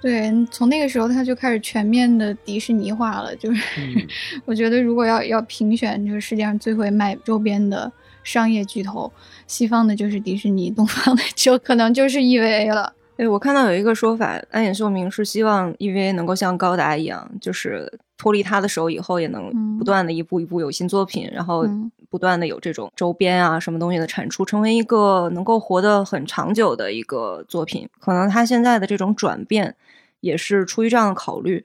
[0.00, 3.34] 对，从那个时候他就开始全面的迪士尼化了。
[3.34, 3.62] 就是
[4.46, 7.90] 我觉得，如果要要评选就是世界上最会卖周边的
[8.22, 9.12] 商业巨头，
[9.46, 12.92] 西方的就是迪士尼，东方的 就可能就是 EVA 了。
[13.16, 21.64] 对，我看到有一个说法，安野秀明是希望 EVA 能够像高达一样，就是脱离他的手以后，也能不断的一步一步有新作品，然后
[22.10, 27.88] 不断的有这种周边啊什么东西的产出，成为一个能够活得很长久的一个作品。
[28.00, 29.76] 可能他现在的这种转变，
[30.20, 31.64] 也是出于这样的考虑。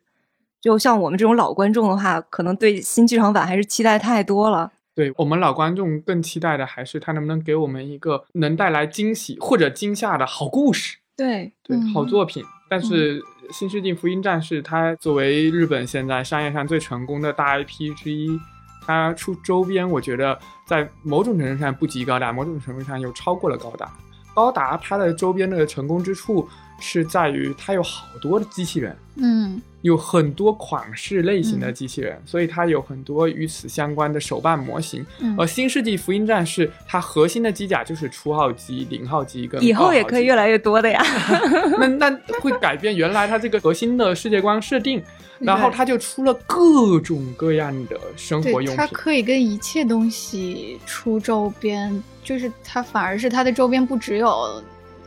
[0.61, 4.71] 就像我们这种老观众的话，可能对新剧场版还是期待太多了。
[4.95, 10.99] 对我们老观众更期待的还是他能不能给我们一个能带来惊喜或者惊吓的好故事。
[11.17, 12.43] 对对，好作品。
[12.69, 13.19] 但是
[13.51, 18.39] 《新世纪福音战士》它作为日本现在商业上最成功的大 IP 之一，
[18.85, 23.91] 它出周边，我觉得在某种程度上不及高达，某种程度上又超过了高达。
[24.33, 26.47] 高达它的周边的成功之处
[26.79, 29.61] 是在于它有好多的机器人，嗯。
[29.83, 35.05] 有很多款式类型的机器人，所以它有很多与此相关的手办模型。
[35.37, 41.03] 而新世纪福音战士，它核心的机甲就是初号机、零号机跟以后也可以越来越多的呀。
[41.77, 45.03] 那那会改变原来它这个核心的世界观设定，
[45.39, 48.77] 然后它就出了各种各样的生活用品。
[48.77, 54.63] 它可以跟一切东西出周边，就是它反而是它的周边不只有。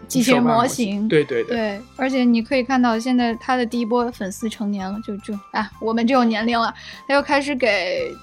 [0.08, 6.72] 机器人模型，对对对，而且你可以看到，现在他的第一波粉丝成年了，就就啊，我们这种年龄了，
[7.08, 8.14] 他又开始给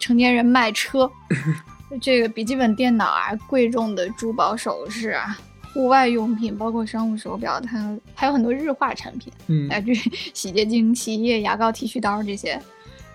[0.00, 1.10] 成年人卖车，
[2.00, 5.36] 这个笔记本电脑啊，贵重的珠宝首饰啊，
[5.72, 9.92] 户外用品，包括商务手表，它还有很多日化产品，嗯，哎，这
[10.32, 12.60] 洗洁精、洗衣液、牙膏、剃须刀这些，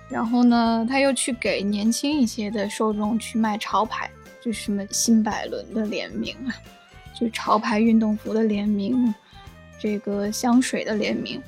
[0.09, 4.09] 然后呢，他又去给年轻一些的受众去卖潮牌，
[4.43, 6.51] 就什么新百伦的联名啊。
[7.20, 9.13] 就潮牌运动服的联名，
[9.78, 11.41] 这个香水的联名，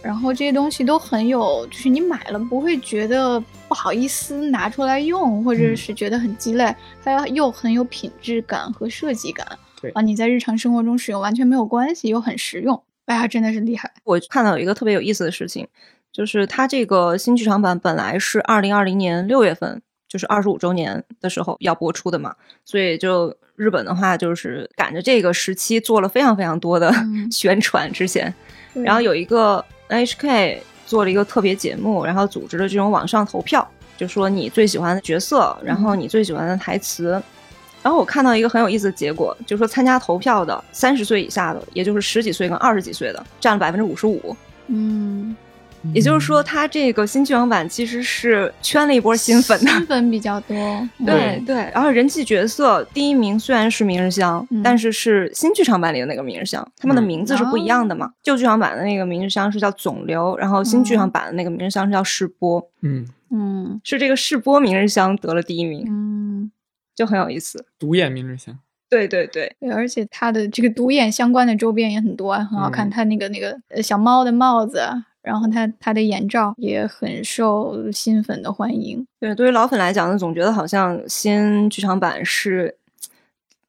[0.00, 6.74] 然后这些东西都很有，就是你买了不会觉得不好意思拿出来用，或者是觉得很鸡肋，
[7.04, 9.46] 它又很有品质感和设计感。
[9.80, 12.82] 对啊，你在日常生活中使用完全没有关系，又很实用。
[13.04, 13.92] 哎呀，真的是厉害！
[14.04, 15.68] 我看到有一个特别有意思的事情，
[16.10, 23.36] 就是它这个新剧场版本来是二零二零年六月份，就是二十五周年的时候要播出的嘛，所以就。
[23.58, 26.94] 日本的话，就是赶着这个时期做了非常非常多的
[27.30, 27.92] 宣传。
[27.92, 28.32] 之前，
[28.72, 37.20] 然后有一个 NHK 做了一个特别节目，然后组织了这种网上投票，就说你最喜欢的角色，然后你最喜欢的台词。
[37.82, 44.36] 然后我看到一个很有意思的结果，就说参加投票的三十岁以下的，也就是十几岁跟二十几岁的，占了百分之五十五。
[44.68, 45.36] 嗯。
[45.94, 50.56] 也就是说，它这个新剧场版其实是圈了一波新粉的，新粉比较多。
[51.04, 58.10] 对 对，然后人气角色第一名虽然是明日香，但是是新剧场版里的那个明日香，他们的名字是不一样的嘛？
[58.22, 62.70] 旧剧场版的那个明日香是叫肿瘤，然后新剧场版的那个明日香是叫世波。
[62.82, 66.50] 嗯嗯，是这个世波明日香得了第一名，嗯，
[66.94, 67.64] 就很有意思。
[67.78, 68.58] 独眼明日香。
[68.90, 72.88] 对对对对，而且它的这个独眼相关的周边也很多，很好看。
[72.88, 74.80] 它那个那个小猫的帽子。
[75.28, 79.06] 然后他他的眼罩也很受新粉的欢迎。
[79.20, 82.74] 对，对于老粉来讲呢，总觉得好像新剧场版是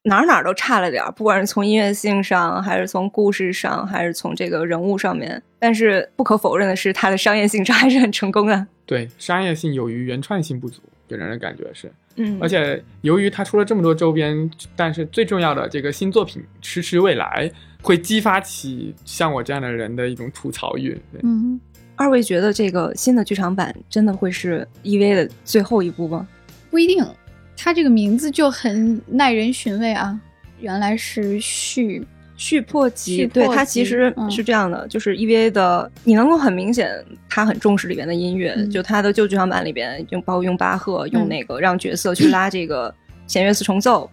[0.04, 5.42] 哪哪都差了点儿，不管是从音乐性上，还是从故事上，还是从这个人物上面。
[5.58, 8.66] 但是不可否认的是，它的商业性上还是很成功的。
[8.86, 11.92] 对，商业性有余，原创性不足，给人的感觉是。
[12.16, 17.52] 嗯，而且由于他出了这么多周边，但是最重要的这个新作品迟迟未来，
[17.82, 20.90] 会激发起像我这样的人的一种吐槽欲。
[21.12, 21.60] 对嗯，
[21.96, 26.26] 二位觉得这个新的剧场版真的会是 EVA 的最后一部吗？
[26.70, 27.04] 不一定，
[27.56, 30.18] 它这个名字就很耐人寻味啊。
[30.60, 32.06] 原来是续，
[32.36, 42.94] 续破集，对它其实嗯是这样的，就是 EVA 的，你能够很明显，它很重视里边的音乐，嗯就它的旧剧场版里边用包括用巴赫，用嗯那个让角色去拉这个
[43.26, 44.10] 弦乐四重奏，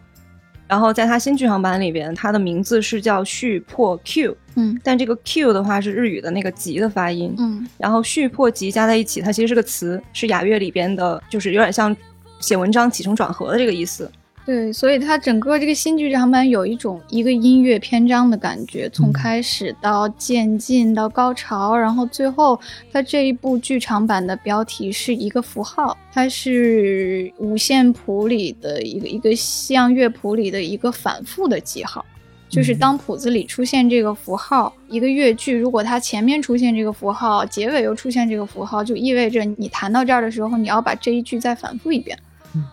[0.68, 11.96] 然后在它新剧场版里边，它的名字是叫续破 Q，嗯但这个 Q 的话是日语的那个吉的发音，嗯然后续破吉加在一起，它其实是个词，是雅乐里边的，就是有点像
[12.40, 14.12] 写文章起承转合的这个意思。
[14.48, 22.58] 对，所以它整个这个新剧场版有一种一个音乐篇章的感觉，从嗯开始到渐进到高潮，然后最后
[22.90, 32.06] 它这一部剧场版的标题是一个符号，它是五线谱里的一个一个西洋乐谱里的一个反复的记号。
[32.48, 42.18] 就是嗯当谱子里出现这个符号，一个乐句如果它前面出现这个符号，结尾又出现这个符号，就意味着你弹到这儿的时候，你要把这一句再反复一遍。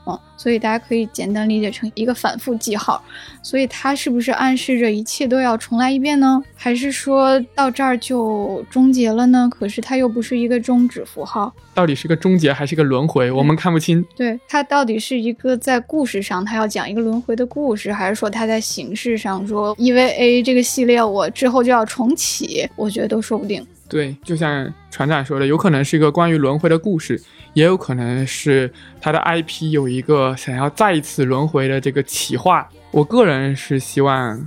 [0.07, 3.03] 嗯，所以大家可以简单理解成一个反复记号，
[3.43, 6.43] 所以它是不是暗示着一切都要重来一遍呢？
[6.55, 9.49] 还是说到这儿就终结了呢？
[9.51, 14.05] 可是它又不是一个终止符号，到底是个终结还是个轮回，我们看不清。
[14.17, 22.69] 对它到底是一个在故事上它要讲一个轮回的故事，还是说它在形式上说 EVA 这个系列我之后就要重启？
[22.77, 23.65] 我觉得都说不定。
[23.87, 27.21] 对，就像船长说的，有可能是一个关于轮回的故事，
[27.55, 32.69] 也有可能是他的 IP 有一个想要再一次轮回的这个企划。
[32.91, 34.47] 我个人是希望，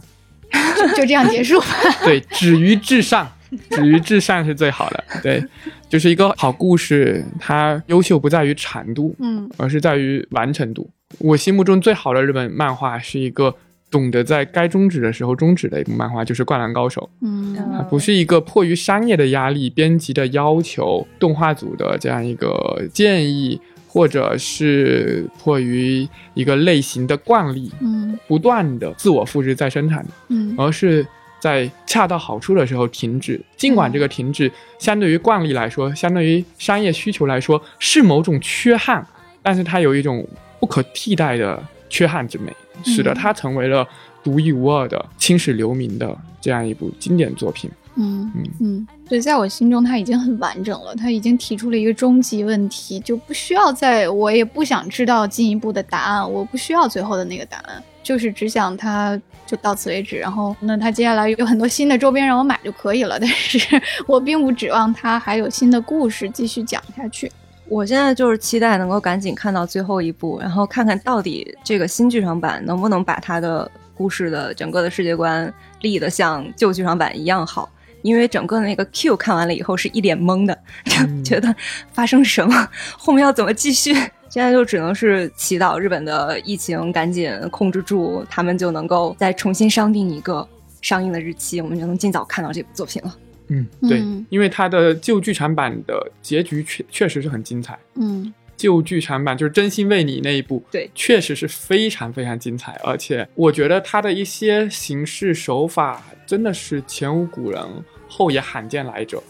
[0.51, 1.67] 就就这样结束吧。
[2.05, 3.29] 对，止于至上，
[3.71, 5.03] 止于至上是最好的。
[5.21, 5.43] 对，
[5.89, 10.89] 就是一个好故事，它优秀不在于长度，嗯而是在于完成度。
[11.19, 13.55] 我心目中最好的日本漫画是一个
[13.89, 17.09] 懂得在该终止的时候终止的一部漫画，就是《灌篮高手》。
[17.25, 17.55] 嗯。
[17.55, 28.17] 它不是一个迫于商业的压力、编辑的要求、动画组的这样一个建议，或者是迫于一个类型的惯例，嗯。
[28.27, 30.03] 不断的自我复制再生产。
[30.03, 30.53] 的，嗯。
[30.57, 31.05] 而是
[31.39, 33.39] 在恰到好处的时候停止。
[33.55, 39.05] 尽管这个停止相对于惯例来说，相对于商业需求来说是某种缺憾，
[39.41, 40.27] 但是它有一种
[40.59, 42.51] 不可替代的缺憾之美，
[42.83, 43.87] 使得它成为了
[44.23, 47.69] 独一无二的、青史留名的这样一部经典作品。
[47.99, 67.31] 嗯嗯嗯，所以，在我心中它已经很完整了，它已经提出了一个终极问题，就不需要再，我也不想知道进一步的答案，我不需要最后的那个答案，就是只想它就到此为止，然后那它接下来有很多新的周边让我买就可以了，但是我并不指望它还有新的故事继续讲下去。
[67.69, 77.69] 我现在就是期待能够赶紧看到最后一部，然后看看到底这个新剧场版能不能把它的故事的整个的世界观立得像旧剧场版一样好。
[78.03, 81.53] 因为整个那个 Q 看完了以后是一脸懵的，就嗯觉得
[81.91, 83.93] 发生什么，后面要怎么继续？
[84.29, 90.47] 现在就只能是祈祷日本的疫情赶紧控制住，他们就能够再重新商定一个
[90.81, 93.13] 上映的日期，我们就能尽早看到这部作品了。
[93.47, 94.25] 嗯，对，嗯。
[94.29, 97.77] 因为它的旧剧场版的结局确确实是很精彩。
[97.95, 98.33] 嗯。
[98.55, 100.89] 旧剧场版就是真心为你那一部，对。
[100.95, 107.63] 确实是非常非常精彩，而且我觉得它的一些形式手法真的是前无古人，
[108.07, 109.21] 后也罕见来者，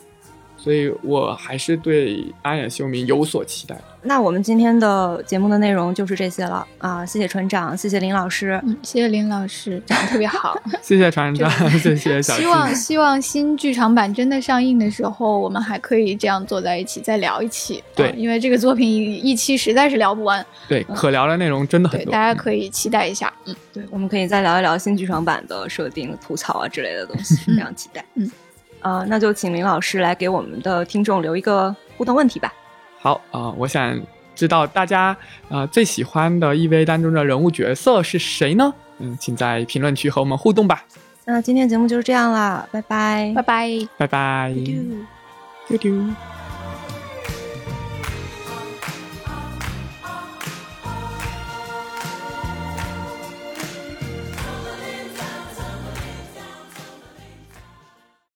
[0.55, 3.77] 所以我还是对安野秀明有所期待。
[4.07, 7.05] 那我们今天的节目的内容就是这些了啊！
[7.05, 8.57] 谢谢船长，谢谢林老师。
[8.63, 10.57] 嗯，谢谢林老师，讲的特别好。
[10.81, 12.45] 谢谢船长，谢谢小希。
[12.45, 17.83] 望希望新剧场版真的上映的时候，我们还可以这样坐在一起再聊一期。
[17.93, 23.31] 对啊因为这个作品一期实在是聊不完，对，可聊的内容真的很对，多，大家可以期待一下。
[23.45, 28.05] 嗯，对，我们可以再聊一聊新剧场版的设定、吐槽啊之类的东西，非常期待。
[28.15, 28.31] 嗯，
[28.79, 32.53] 啊、那就请林老师来给我们的听众留一个互动问题吧。
[32.99, 33.99] 好啊、我想
[34.35, 35.15] 知道大家
[35.49, 38.73] 啊、最喜欢的 EVA 当中的人物角色是谁呢？
[38.99, 40.83] 嗯，请在评论区和我们互动吧。
[41.25, 43.69] 那今天节目就是这样啦，拜拜，拜拜。
[43.97, 44.53] 拜拜。
[44.65, 44.75] 丢
[45.67, 46.36] 丢丢。